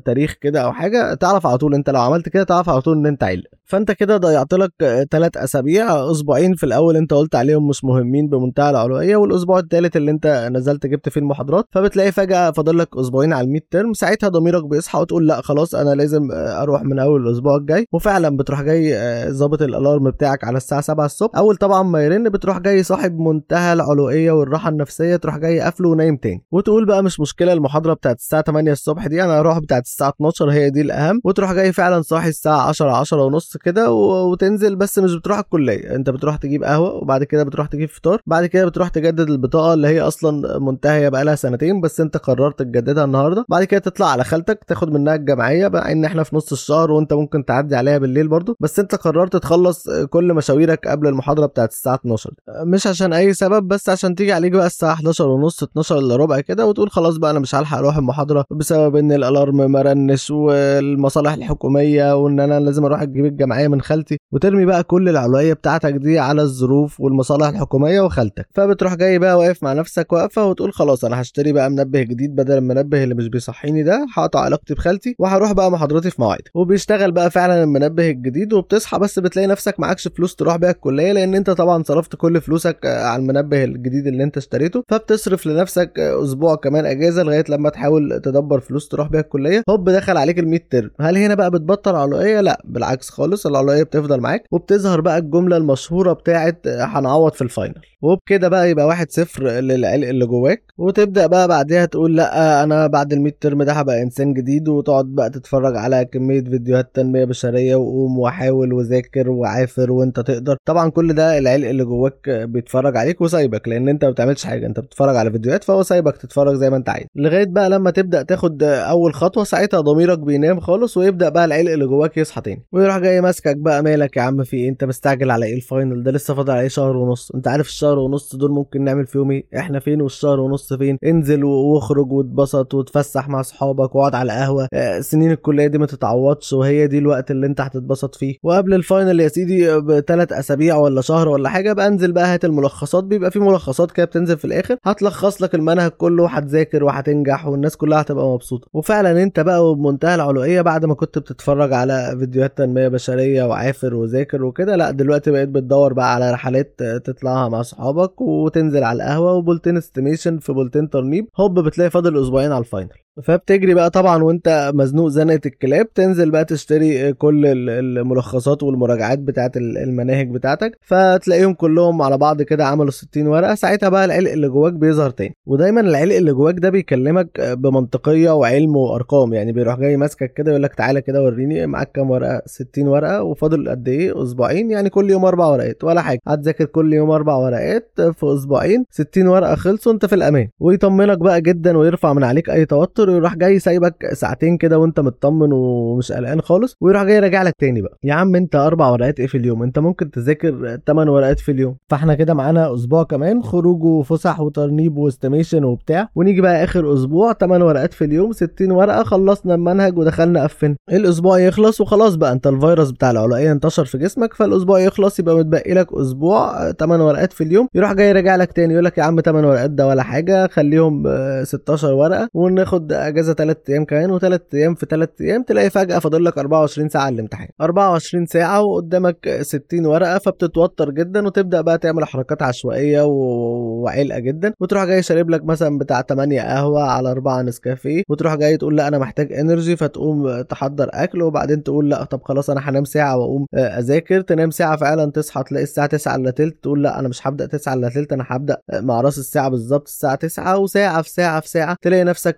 تاريخ 0.05 0.33
كده 0.41 0.61
أو 0.61 0.73
حاجة 0.73 1.13
تعرف 1.13 1.47
على 1.47 1.57
طول 1.57 1.73
أنت 1.75 1.89
لو 1.89 2.01
عملت 2.01 2.29
كده 2.29 2.43
تعرف 2.43 2.69
على 2.69 2.81
طول 2.81 2.97
إن 2.97 3.05
أنت 3.05 3.23
علق 3.23 3.43
فأنت 3.65 3.91
كده 3.91 4.17
ضيعت 4.17 4.53
لك 4.53 4.71
ثلاث 5.11 5.37
أسابيع 5.37 6.11
أسبوعين 6.11 6.55
في 6.55 6.65
الأول 6.65 6.97
أنت 6.97 7.13
قلت 7.13 7.35
عليهم 7.35 7.67
مش 7.67 7.83
مهمين 7.83 8.27
بمنتهى 8.29 8.69
العلويه 8.69 9.15
والأسبوع 9.15 9.59
الثالث 9.59 9.97
اللي 9.97 10.11
أنت 10.11 10.49
نزلت 10.53 10.85
جبت 10.87 11.09
فيه 11.09 11.21
المحاضرات 11.21 11.65
فبتلاقي 11.71 12.11
فجأة 12.11 12.51
فاضل 12.51 12.77
لك 12.77 12.97
أسبوعين 12.97 13.33
على 13.33 13.45
الميد 13.47 13.61
ترم 13.71 13.93
ساعتها 13.93 14.29
ضميرك 14.29 14.65
بيصحى 14.65 14.99
وتقول 14.99 15.27
لأ 15.27 15.41
خلاص 15.41 15.75
أنا 15.75 15.95
لازم 15.95 16.27
أروح 16.31 16.83
من 16.83 16.99
أول 16.99 17.27
الأسبوع 17.27 17.55
الجاي. 17.57 17.85
وفعلا 17.93 18.26
بتروح 18.29 18.61
جاي 18.61 18.93
ظابط 19.31 19.61
الألارم 19.61 20.09
بتاعك 20.11 20.43
على 20.43 20.57
الساعة 20.57 20.81
7 20.81 21.05
الصبح. 21.05 21.37
أول 21.37 21.55
طبعا 21.55 21.83
ما 21.83 22.03
يرن 22.05 22.29
بتروح 22.29 22.59
جاي 22.59 22.83
صاحب 22.83 23.19
منتهى 23.19 23.73
العلويه 23.73 24.31
والراحة 24.31 24.69
النفسية 24.69 25.15
تروح 25.15 25.37
جاي 25.37 25.59
قافله 25.59 25.89
ونايم 25.89 26.17
تاني. 26.17 26.43
وتقول 26.51 26.85
بقى 26.85 27.03
مش 27.03 27.19
مشكلة 27.19 27.53
المحاضرة 27.53 27.93
بتاعت 27.93 28.15
الساعة 28.17 28.41
8 28.41 28.71
الصبح 28.71 29.07
دي 29.07 29.23
أنا 29.23 29.39
هروح 29.39 29.59
بتاعت 29.59 29.83
الساعة 29.85 30.09
12 30.09 30.49
هي 30.49 30.69
دي 30.69 30.81
الأهم. 30.81 31.21
وتروح 31.23 31.53
جاي 31.53 31.71
فعلا 31.73 32.01
صاحي 32.01 32.29
الساعة 32.29 32.67
10 32.69 32.91
10 32.91 33.21
ونص 33.23 33.57
كده 33.57 33.91
وتنزل 33.91 34.75
بس 34.75 34.99
مش 34.99 35.15
بتروح 35.15 35.37
الكلية. 35.39 35.95
أنت 35.95 36.09
بتروح 36.09 36.35
تجيب 36.35 36.63
قهوة 36.63 36.93
وبعد 36.93 37.23
كده 37.23 37.43
بتروح 37.43 37.67
تجيب 37.67 37.89
فطار 37.89 38.21
بعد 38.25 38.45
كده 38.45 38.65
بتروح 38.65 38.87
تجدد 38.89 39.29
البطاقة 39.29 39.73
اللي 39.73 39.87
هي 39.87 40.01
أصلا 40.01 40.59
منتهية 40.59 41.09
بقى 41.09 41.25
لها 41.25 41.35
سنتين 41.35 41.81
بس 41.81 41.99
أنت 42.01 42.17
قررت 42.17 42.59
تجددها 42.59 43.03
النهارده. 43.05 43.45
بعد 43.49 43.63
كده 43.63 43.79
تطلع 43.79 44.07
على 44.07 44.23
خالتك 44.23 44.63
تاخد 44.67 44.91
منها 44.91 45.15
الجمعية 45.15 45.67
بقى 45.67 45.91
إن 45.91 46.05
إحنا 46.05 46.23
في 46.23 46.35
نص 46.35 46.51
الشهر 46.51 46.91
وأنت 46.91 47.13
ممكن 47.13 47.45
تعدي 47.45 47.75
عليها 47.75 47.97
بالليل 47.97 48.16
بالليل 48.17 48.27
برضو. 48.27 48.57
بس 48.59 48.79
انت 48.79 48.95
قررت 48.95 49.35
تخلص 49.35 49.89
كل 50.09 50.33
مشاويرك 50.33 50.87
قبل 50.87 51.07
المحاضرة 51.07 51.45
بتاعت 51.45 51.71
الساعة 51.71 51.95
12 51.95 52.33
مش 52.65 52.87
عشان 52.87 53.13
أي 53.13 53.33
سبب 53.33 53.67
بس 53.67 53.89
عشان 53.89 54.15
تيجي 54.15 54.33
عليك 54.33 54.51
بقى 54.51 54.65
الساعة 54.65 54.93
11 54.93 55.27
ونص 55.27 55.63
12 55.63 55.97
إلا 55.99 56.15
ربع 56.15 56.39
كده 56.39 56.65
وتقول 56.65 56.89
خلاص 56.91 57.17
بقى 57.17 57.31
أنا 57.31 57.39
مش 57.39 57.55
هلحق 57.55 57.77
أروح 57.77 57.97
المحاضرة 57.97 58.45
بسبب 58.51 58.95
إن 58.95 59.11
الألارم 59.11 59.71
مرنش 59.71 60.31
والمصالح 60.31 61.33
الحكومية 61.33 62.15
وإن 62.15 62.39
أنا 62.39 62.59
لازم 62.59 62.85
أروح 62.85 63.01
أجيب 63.01 63.25
الجمعية 63.25 63.67
من 63.67 63.81
خالتي 63.81 64.17
وترمي 64.31 64.65
بقى 64.65 64.83
كل 64.83 65.09
العلوية 65.09 65.53
بتاعتك 65.53 65.93
دي 65.93 66.19
على 66.19 66.41
الظروف 66.41 66.99
والمصالح 66.99 67.47
الحكومية 67.47 68.01
وخالتك. 68.01 68.47
فبتروح 68.55 68.95
جاي 68.95 69.19
بقى 69.19 69.37
واقف 69.37 69.63
مع 69.63 69.73
نفسك 69.73 70.13
واقفة 70.13 70.45
وتقول 70.45 70.73
خلاص 70.73 71.05
أنا 71.05 71.21
هشتري 71.21 71.51
بقى 71.53 71.69
منبه 71.69 72.01
جديد 72.01 72.35
بدل 72.35 72.57
المنبه 72.57 73.03
اللي 73.03 73.15
مش 73.15 73.27
بيصحيني 73.27 73.83
ده 73.83 74.05
هقطع 74.17 74.39
علاقتي 74.39 74.73
بخالتي 74.73 75.15
وهروح 75.19 75.51
بقى 75.51 75.71
محاضرتي 75.71 76.09
في 76.09 76.21
مواعيدي 76.21 76.51
وبيشتغل 76.53 77.11
بقى 77.11 77.31
فعلا 77.31 77.63
المنبه 77.63 78.06
الجديد 78.11 78.53
وبتصحى 78.53 78.99
بس 78.99 79.19
بتلاقي 79.19 79.47
نفسك 79.47 79.79
معكش 79.79 80.07
فلوس 80.07 80.35
تروح 80.35 80.55
بيها 80.55 80.71
الكلية 80.71 81.11
لأن 81.11 81.35
أنت 81.35 81.49
طبعا 81.49 81.83
صرفت 81.83 82.15
كل 82.15 82.41
فلوسك 82.41 82.77
على 82.85 83.21
المنبه 83.21 83.63
الجديد 83.63 84.07
اللي 84.07 84.23
أنت 84.23 84.37
اشتريته 84.37 84.83
فبتصرف 84.89 85.45
لنفسك 85.47 85.99
أسبوع 85.99 86.55
كمان 86.55 86.85
أجازة 86.85 87.23
لغاية 87.23 87.43
لما 87.49 87.69
تحاول 87.69 88.21
تدبر 88.23 88.59
فلوس 88.59 88.87
تروح 88.87 89.07
بيها 89.07 89.21
الكلية. 89.21 89.63
هوب 89.69 89.89
دخل 89.89 90.17
عليك 90.17 90.39
ال 90.39 90.69
midterm 90.69 90.89
هل 91.01 91.17
هنا 91.17 91.35
بقى 91.35 91.51
بتبطل 91.51 91.95
علوقيه 91.95 92.41
لا 92.41 92.61
بالعكس 92.65 93.09
خالص 93.09 93.45
العلوقيه 93.47 93.83
بتفضل 93.83 94.19
معاك 94.19 94.43
وبتظهر 94.51 95.01
بقى 95.01 95.17
الجملة 95.17 95.57
المشهورة 95.57 96.13
بتاعت 96.13 96.67
هنعوض 96.67 97.33
في 97.33 97.41
ال 97.41 97.47
final 97.47 97.75
وبكده 98.01 98.47
بقى 98.47 98.69
يبقى 98.69 98.85
واحد 98.87 99.11
صفر 99.11 99.43
للعلق 99.49 100.07
اللي 100.07 100.25
جواك. 100.25 100.63
وتبدأ 100.77 101.27
بقى 101.27 101.47
بعدها 101.47 101.85
تقول 101.85 102.15
لا 102.15 102.63
أنا 102.63 102.87
بعد 102.87 103.13
ال 103.13 103.33
midterm 103.41 103.63
ده 103.63 103.73
هبقى 103.73 104.01
إنسان 104.01 104.33
جديد 104.33 104.67
وتقعد 104.69 105.05
بقى 105.05 105.29
تتفرج 105.29 105.75
على 105.77 106.05
كمية 106.05 106.41
فيديوهات 106.43 106.95
تنمية 106.95 107.25
بشرية 107.25 107.75
وقوم 107.97 108.19
وحاول 108.19 108.73
وذاكر 108.73 109.29
وعافر 109.29 109.91
وأنت 109.91 110.19
تقدر. 110.19 110.57
طبعا 110.65 110.89
كل 110.89 111.13
ده 111.13 111.37
العلق 111.37 111.67
اللي 111.69 111.85
جواك 111.85 112.29
بيتفرج 112.29 112.97
عليك 112.97 113.21
وسايبك 113.21 113.67
لأن 113.67 113.89
أنت 113.89 114.05
ما 114.05 114.11
بتعملش 114.11 114.45
حاجة 114.45 114.65
أنت 114.65 114.79
بتتفرج 114.79 115.15
على 115.15 115.31
فيديوهات 115.31 115.63
فهو 115.63 115.83
سايبك 115.83 116.17
تتفرج 116.17 116.55
زي 116.55 116.69
ما 116.69 116.77
أنت 116.77 116.89
عايز. 116.89 117.05
لغاية 117.15 117.45
بقى 117.45 117.69
لما 117.69 117.91
تبدأ 117.91 118.21
تاخد 118.21 118.63
أول 118.63 119.13
خطوة 119.13 119.43
ساعتها 119.43 119.81
ضميرك 119.81 120.19
بينام 120.19 120.59
خالص 120.59 120.97
ويبدأ 120.97 121.29
بقى 121.29 121.45
العلق 121.45 121.71
اللي 121.71 121.85
جواك 121.87 122.17
يصحى 122.17 122.41
تاني. 122.41 122.63
ويروح 122.71 122.97
جاي 122.97 123.21
ماسكك 123.21 123.57
بقى 123.57 123.83
مالك 123.83 124.17
يا 124.17 124.21
عم 124.21 124.43
في 124.43 124.57
إيه؟ 124.57 124.69
أنت 124.69 124.83
مستعجل 124.83 125.31
على 125.31 125.45
إيه 125.45 125.55
ال 125.55 125.63
final 125.63 126.03
ده 126.03 126.11
لسه 126.11 126.33
فاضل 126.33 126.53
عليه 126.53 126.67
شهر 126.67 126.97
ونص. 126.97 127.31
أنت 127.35 127.47
عارف 127.47 127.67
الشهر 127.67 127.99
ونص 127.99 128.35
دول 128.35 128.51
ممكن 128.51 128.83
نعمل 128.83 129.07
فيهم 129.07 129.31
إيه؟ 129.31 129.45
إحنا 129.57 129.79
فين 129.79 130.01
والشهر 130.01 130.39
ونص 130.39 130.73
فين؟ 130.73 130.97
انزل 131.05 131.43
واخرج 131.43 132.11
واتبسط 132.11 132.73
وتفسح 132.73 133.29
مع 133.29 133.39
أصحابك 133.39 133.95
واقعد 133.95 134.15
على 134.15 134.31
قهوه 134.31 134.67
آه 134.73 134.99
سنين 134.99 135.31
الكلية 135.31 135.67
دي 135.67 135.77
ما 135.77 135.85
تتعوضش 135.85 136.53
وهي 136.53 136.87
دي 136.87 136.97
الوقت 136.97 137.31
اللي 137.31 137.47
أنت 137.47 137.61
هتتبسط 137.77 138.15
فيه. 138.15 138.35
وقبل 138.43 138.73
ال 138.73 138.81
final 138.81 139.19
يا 139.19 139.27
سيدي 139.27 139.79
بثلاث 139.79 140.33
أسابيع 140.33 140.75
ولا 140.77 141.01
شهر 141.01 141.29
ولا 141.29 141.49
حاجة 141.49 141.73
بقى 141.73 141.87
انزل 141.87 142.11
بقى 142.11 142.33
هات 142.33 142.45
الملخصات. 142.45 143.03
بيبقى 143.03 143.31
في 143.31 143.39
ملخصات 143.39 143.91
كده 143.91 144.05
بتنزل 144.05 144.37
في 144.37 144.45
الآخر. 144.45 144.77
هتلخص 144.85 145.41
لك 145.41 145.55
المنهج 145.55 145.91
كله 145.91 146.23
وهتذاكر 146.23 146.83
وهتنجح 146.83 147.47
والناس 147.47 147.77
كلها 147.77 148.01
هتبقى 148.01 148.27
مبسوطة. 148.33 148.67
وفعلا 148.73 149.23
أنت 149.23 149.39
بقى 149.39 149.71
وبمنتهى 149.71 150.15
العلوقية 150.15 150.61
بعد 150.61 150.85
ما 150.85 150.93
كنت 150.93 151.17
بتتفرج 151.19 151.73
على 151.73 152.15
فيديوهات 152.19 152.57
تنمية 152.57 152.87
بشرية 152.87 153.43
وعافر 153.43 153.95
وذاكر 153.95 154.43
وكده 154.43 154.75
لا 154.75 154.91
دلوقتي 154.91 155.31
بقيت 155.31 155.49
بتدور 155.49 155.93
بقى 155.93 156.13
على 156.13 156.31
رحلات 156.31 156.83
تطلعها 157.05 157.49
مع 157.49 157.61
صحابك 157.61 158.21
وتنزل 158.21 158.83
على 158.83 159.03
القهوة 159.03 159.33
وبولتين 159.33 159.77
estimation 159.77 160.37
في 160.39 160.53
بولتين 160.53 160.89
ترنيب. 160.89 161.27
هوب 161.37 161.59
بتلاقي 161.59 161.89
فاضل 161.89 162.21
أسبوعين 162.21 162.51
على 162.51 162.59
ال 162.59 162.66
final. 162.66 163.06
فبتجري 163.23 163.73
بقى 163.73 163.89
طبعا 163.89 164.23
وانت 164.23 164.71
مزنوق 164.75 165.07
زنقة 165.07 165.39
الكلاب 165.45 165.93
تنزل 165.93 166.31
بقى 166.31 166.45
تشتري 166.45 167.13
كل 167.13 167.45
الملخصات 167.69 168.63
والمراجعات 168.63 169.19
بتاعت 169.19 169.57
المناهج 169.57 170.29
بتاعتك 170.31 170.77
فتلاقيهم 170.81 171.53
كلهم 171.53 172.01
على 172.01 172.17
بعض 172.17 172.41
كده 172.41 172.65
عملوا 172.65 172.91
60 172.91 173.27
ورقة 173.27 173.55
ساعتها 173.55 173.89
بقى 173.89 174.05
العلق 174.05 174.31
اللي 174.31 174.47
جواك 174.49 174.73
بيظهر 174.73 175.09
تاني. 175.09 175.35
ودايما 175.45 175.81
العلق 175.81 176.15
اللي 176.15 176.33
جواك 176.33 176.55
ده 176.59 176.69
بيكلمك 176.69 177.41
بمنطقية 177.57 178.31
وعلم 178.31 178.75
وأرقام 178.75 179.33
يعني 179.33 179.51
بيروح 179.51 179.79
جاي 179.79 179.97
ماسكك 179.97 180.33
كده 180.33 180.51
يقول 180.51 180.63
لك 180.63 180.75
تعالى 180.75 181.01
كده 181.01 181.23
وريني 181.23 181.67
معاك 181.67 181.91
كام 181.91 182.11
ورقة 182.11 182.41
60 182.45 182.87
ورقة 182.87 183.23
وفاضل 183.23 183.69
قد 183.69 183.87
إيه؟ 183.89 184.23
أسبوعين 184.23 184.71
يعني 184.71 184.89
كل 184.89 185.09
يوم 185.09 185.25
أربع 185.25 185.45
ورقات 185.47 185.83
ولا 185.83 186.01
حاجة. 186.01 186.19
هتذاكر 186.27 186.65
كل 186.65 186.93
يوم 186.93 187.11
أربع 187.11 187.35
ورقات 187.35 187.91
في 187.97 188.33
أسبوعين 188.33 188.85
60 188.91 189.27
ورقة 189.27 189.55
خلصوا 189.55 189.91
أنت 189.91 190.05
في 190.05 190.15
الأمان. 190.15 190.47
ويطمنك 190.59 191.17
بقى 191.17 191.41
جدا 191.41 191.77
ويرفع 191.77 192.13
من 192.13 192.23
عليك 192.23 192.49
أي 192.49 192.65
توتر 192.65 193.06
ويروح 193.09 193.35
جاي 193.35 193.59
سايبك 193.59 194.13
ساعتين 194.13 194.57
كده 194.57 194.79
وأنت 194.79 194.99
مطمن 194.99 195.51
ومش 195.53 196.11
قلقان 196.11 196.41
خالص 196.41 196.75
ويروح 196.81 197.03
جاي 197.03 197.19
راجع 197.19 197.43
لك 197.43 197.53
تاني 197.59 197.81
بقى. 197.81 197.97
يا 198.03 198.13
عم 198.13 198.35
أنت 198.35 198.55
أربع 198.55 198.89
ورقات 198.89 199.19
إيه 199.19 199.27
في 199.27 199.37
اليوم؟ 199.37 199.63
أنت 199.63 199.79
ممكن 199.79 200.11
تذاكر 200.11 200.77
8 200.87 201.11
ورقات 201.11 201.39
في 201.39 201.51
اليوم. 201.51 201.75
فإحنا 201.91 202.13
كده 202.15 202.33
معانا 202.33 202.73
أسبوع 202.73 203.03
كمان 203.03 203.43
خروج 203.43 203.83
وفسح 203.83 204.39
وترنيب 204.39 204.97
و 204.97 205.03
estimation 205.03 205.63
وبتاع. 205.63 206.09
ونيجي 206.15 206.41
بقى 206.41 206.63
آخر 206.63 206.93
أسبوع 206.93 207.33
8 207.33 207.65
ورقات 207.65 207.93
في 207.93 208.05
اليوم 208.05 208.31
60 208.31 208.71
ورقة 208.71 209.03
خلصنا 209.03 209.55
المنهج 209.55 209.97
ودخلنا 209.97 210.43
قفلنا. 210.43 210.75
الأسبوع 210.91 211.39
يخلص 211.39 211.81
وخلاص 211.81 212.15
بقى 212.15 212.31
أنت 212.31 212.47
الفيروس 212.47 212.91
بتاع 212.91 213.11
العلقية 213.11 213.51
انتشر 213.51 213.85
في 213.85 213.97
جسمك 213.97 214.33
فالأسبوع 214.33 214.79
يخلص 214.79 215.19
يبقى 215.19 215.35
متبقي 215.35 215.73
لك 215.73 215.87
أسبوع 215.93 216.71
8 216.71 217.03
ورقات 217.05 217.33
في 217.33 217.43
اليوم. 217.43 217.67
يروح 217.75 217.93
جاي 217.93 218.11
راجع 218.11 218.35
لك 218.35 218.51
تاني 218.51 218.73
يقول 218.73 218.85
لك 218.85 218.97
يا 218.97 219.03
عم 219.03 219.21
8 219.21 219.47
ورقات 219.47 219.69
ده 219.69 219.87
ولا 219.87 220.03
حاجة 220.03 220.47
خليهم 220.47 221.03
16 221.43 221.93
ورقة. 221.93 222.27
وناخد 222.33 222.93
اجازه 222.97 223.33
3 223.33 223.59
أيام 223.69 223.85
كمان 223.85 224.19
و3 224.19 224.39
أيام 224.53 224.75
في 224.75 224.85
3 224.89 225.11
أيام 225.21 225.43
تلاقي 225.43 225.69
فجأة 225.69 225.99
فاضل 225.99 226.25
لك 226.25 226.37
24 226.37 226.89
ساعة 226.89 227.09
الامتحان 227.09 227.47
24 227.61 228.25
ساعة 228.25 228.61
وقدامك 228.61 229.37
60 229.41 229.85
ورقة 229.85 230.17
فبتتوتر 230.17 230.89
جدا 230.91 231.25
وتبدأ 231.25 231.61
بقى 231.61 231.77
تعمل 231.77 232.05
حركات 232.05 232.41
عشوائية 232.43 233.01
وعلقة 233.05 234.19
جدا. 234.19 234.53
وتروح 234.59 234.85
جاي 234.85 235.03
شارب 235.03 235.29
لك 235.29 235.43
مثلا 235.45 235.77
بتاع 235.77 236.01
8 236.01 236.41
قهوة 236.41 236.83
على 236.83 237.11
4 237.11 237.41
نسكافيه. 237.41 238.03
وتروح 238.09 238.35
جاي 238.35 238.57
تقول 238.57 238.77
لا 238.77 238.87
أنا 238.87 238.97
محتاج 238.97 239.33
انرجي 239.33 239.75
فتقوم 239.75 240.41
تحضر 240.41 240.89
أكل 240.93 241.21
وبعدين 241.21 241.63
تقول 241.63 241.89
لا 241.89 242.03
طب 242.03 242.21
خلاص 242.23 242.49
أنا 242.49 242.69
هنام 242.69 242.83
ساعة 242.85 243.17
وأقوم 243.17 243.45
أذاكر. 243.55 244.21
تنام 244.21 244.51
ساعة 244.51 244.77
فعلا 244.77 245.11
تصحى 245.11 245.43
تلاقي 245.43 245.63
الساعة 245.63 245.87
9 245.87 246.15
إلا 246.15 246.31
تلت 246.31 246.63
تقول 246.63 246.83
لا 246.83 246.99
أنا 246.99 247.07
مش 247.07 247.27
هبدأ 247.27 247.45
9 247.45 247.73
إلا 247.73 247.89
تلت 247.89 248.13
أنا 248.13 248.25
هبدأ 248.27 248.57
مع 248.73 249.01
رأس 249.01 249.17
الساعة 249.17 249.49
بالظبط 249.49 249.87
الساعة 249.87 250.15
9 250.15 250.57
وساعة 250.57 251.01
في 251.01 251.09
ساعة 251.09 251.39
في 251.39 251.49
ساعة 251.49 251.77
تلاقي 251.81 252.03
نفسك 252.03 252.37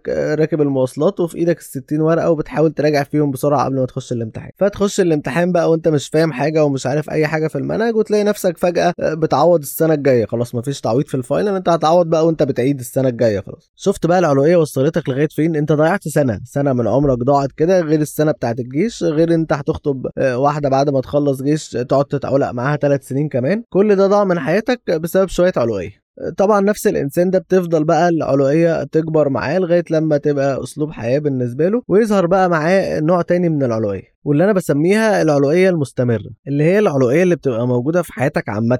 راكب 0.49 0.61
المواصلات 0.61 1.19
وفي 1.19 1.37
إيدك 1.37 1.57
ال 1.57 1.63
60 1.63 2.01
ورقة 2.01 2.29
وبتحاول 2.31 2.71
تراجع 2.71 3.03
فيهم 3.03 3.31
بسرعة 3.31 3.65
قبل 3.65 3.75
ما 3.75 3.85
تخش 3.85 4.11
الامتحان. 4.11 4.49
فتخش 4.57 4.99
الامتحان 4.99 5.51
بقى 5.51 5.71
وانت 5.71 5.87
مش 5.87 6.07
فاهم 6.07 6.31
حاجة 6.33 6.63
ومش 6.65 6.85
عارف 6.85 7.09
أي 7.09 7.27
حاجة 7.27 7.47
في 7.47 7.57
المنهج 7.57 7.95
وتلاقي 7.95 8.23
نفسك 8.23 8.57
فجأة 8.57 8.93
بتعوض 8.99 9.61
السنة 9.61 9.93
الجاية. 9.93 10.25
خلاص 10.25 10.55
مفيش 10.55 10.81
تعويض 10.81 11.05
في 11.07 11.15
الفاينل 11.15 11.55
انت 11.55 11.69
هتعوض 11.69 12.05
بقى 12.07 12.25
وانت 12.25 12.43
بتعيد 12.43 12.79
السنة 12.79 13.09
الجاية. 13.09 13.39
خلاص. 13.39 13.71
شفت 13.75 14.05
بقى 14.05 14.19
العلوية 14.19 14.57
وصلتك 14.57 15.09
لغاية 15.09 15.27
فين؟ 15.31 15.55
انت 15.55 15.71
ضيعت 15.71 16.07
سنة. 16.07 16.39
سنة 16.45 16.73
من 16.73 16.87
عمرك 16.87 17.17
ضاعت 17.17 17.51
كده 17.57 17.79
غير 17.81 18.01
السنة 18.01 18.31
بتاعت 18.31 18.59
الجيش 18.59 19.03
غير 19.03 19.33
انت 19.33 19.53
هتخطب 19.53 20.05
واحدة 20.17 20.69
بعد 20.69 20.89
ما 20.89 21.01
تخلص 21.01 21.41
جيش 21.41 21.69
تقعد 21.69 22.05
تتعلق 22.05 22.51
معاها 22.51 22.77
ثلاث 22.77 23.07
سنين 23.07 23.29
كمان. 23.29 23.63
كل 23.69 23.95
ده 23.95 24.07
ضاع 24.07 24.23
من 24.23 24.39
حياتك 24.39 24.81
بسبب 24.91 25.27
شوية 25.27 25.53
علوية. 25.57 26.08
طبعا 26.37 26.61
نفس 26.61 26.87
الإنسان 26.87 27.29
ده 27.29 27.39
بتفضل 27.39 27.83
بقى 27.83 28.09
العلوية 28.09 28.83
تكبر 28.83 29.29
معاه 29.29 29.59
لغاية 29.59 29.83
لما 29.91 30.17
تبقى 30.17 30.63
أسلوب 30.63 30.91
حياة 30.91 31.19
بالنسبة 31.19 31.69
له 31.69 31.81
ويظهر 31.87 32.25
بقى 32.25 32.49
معاه 32.49 32.99
نوع 32.99 33.21
تاني 33.21 33.49
من 33.49 33.63
العلوية 33.63 34.01
واللي 34.23 34.43
أنا 34.43 34.53
بسميها 34.53 35.21
العلوية 35.21 35.69
المستمرة 35.69 36.29
اللي 36.47 36.63
هي 36.63 36.79
العلوية 36.79 37.23
اللي 37.23 37.35
بتبقى 37.35 37.67
موجودة 37.67 38.01
في 38.01 38.13
حياتك 38.13 38.49
عامة 38.49 38.79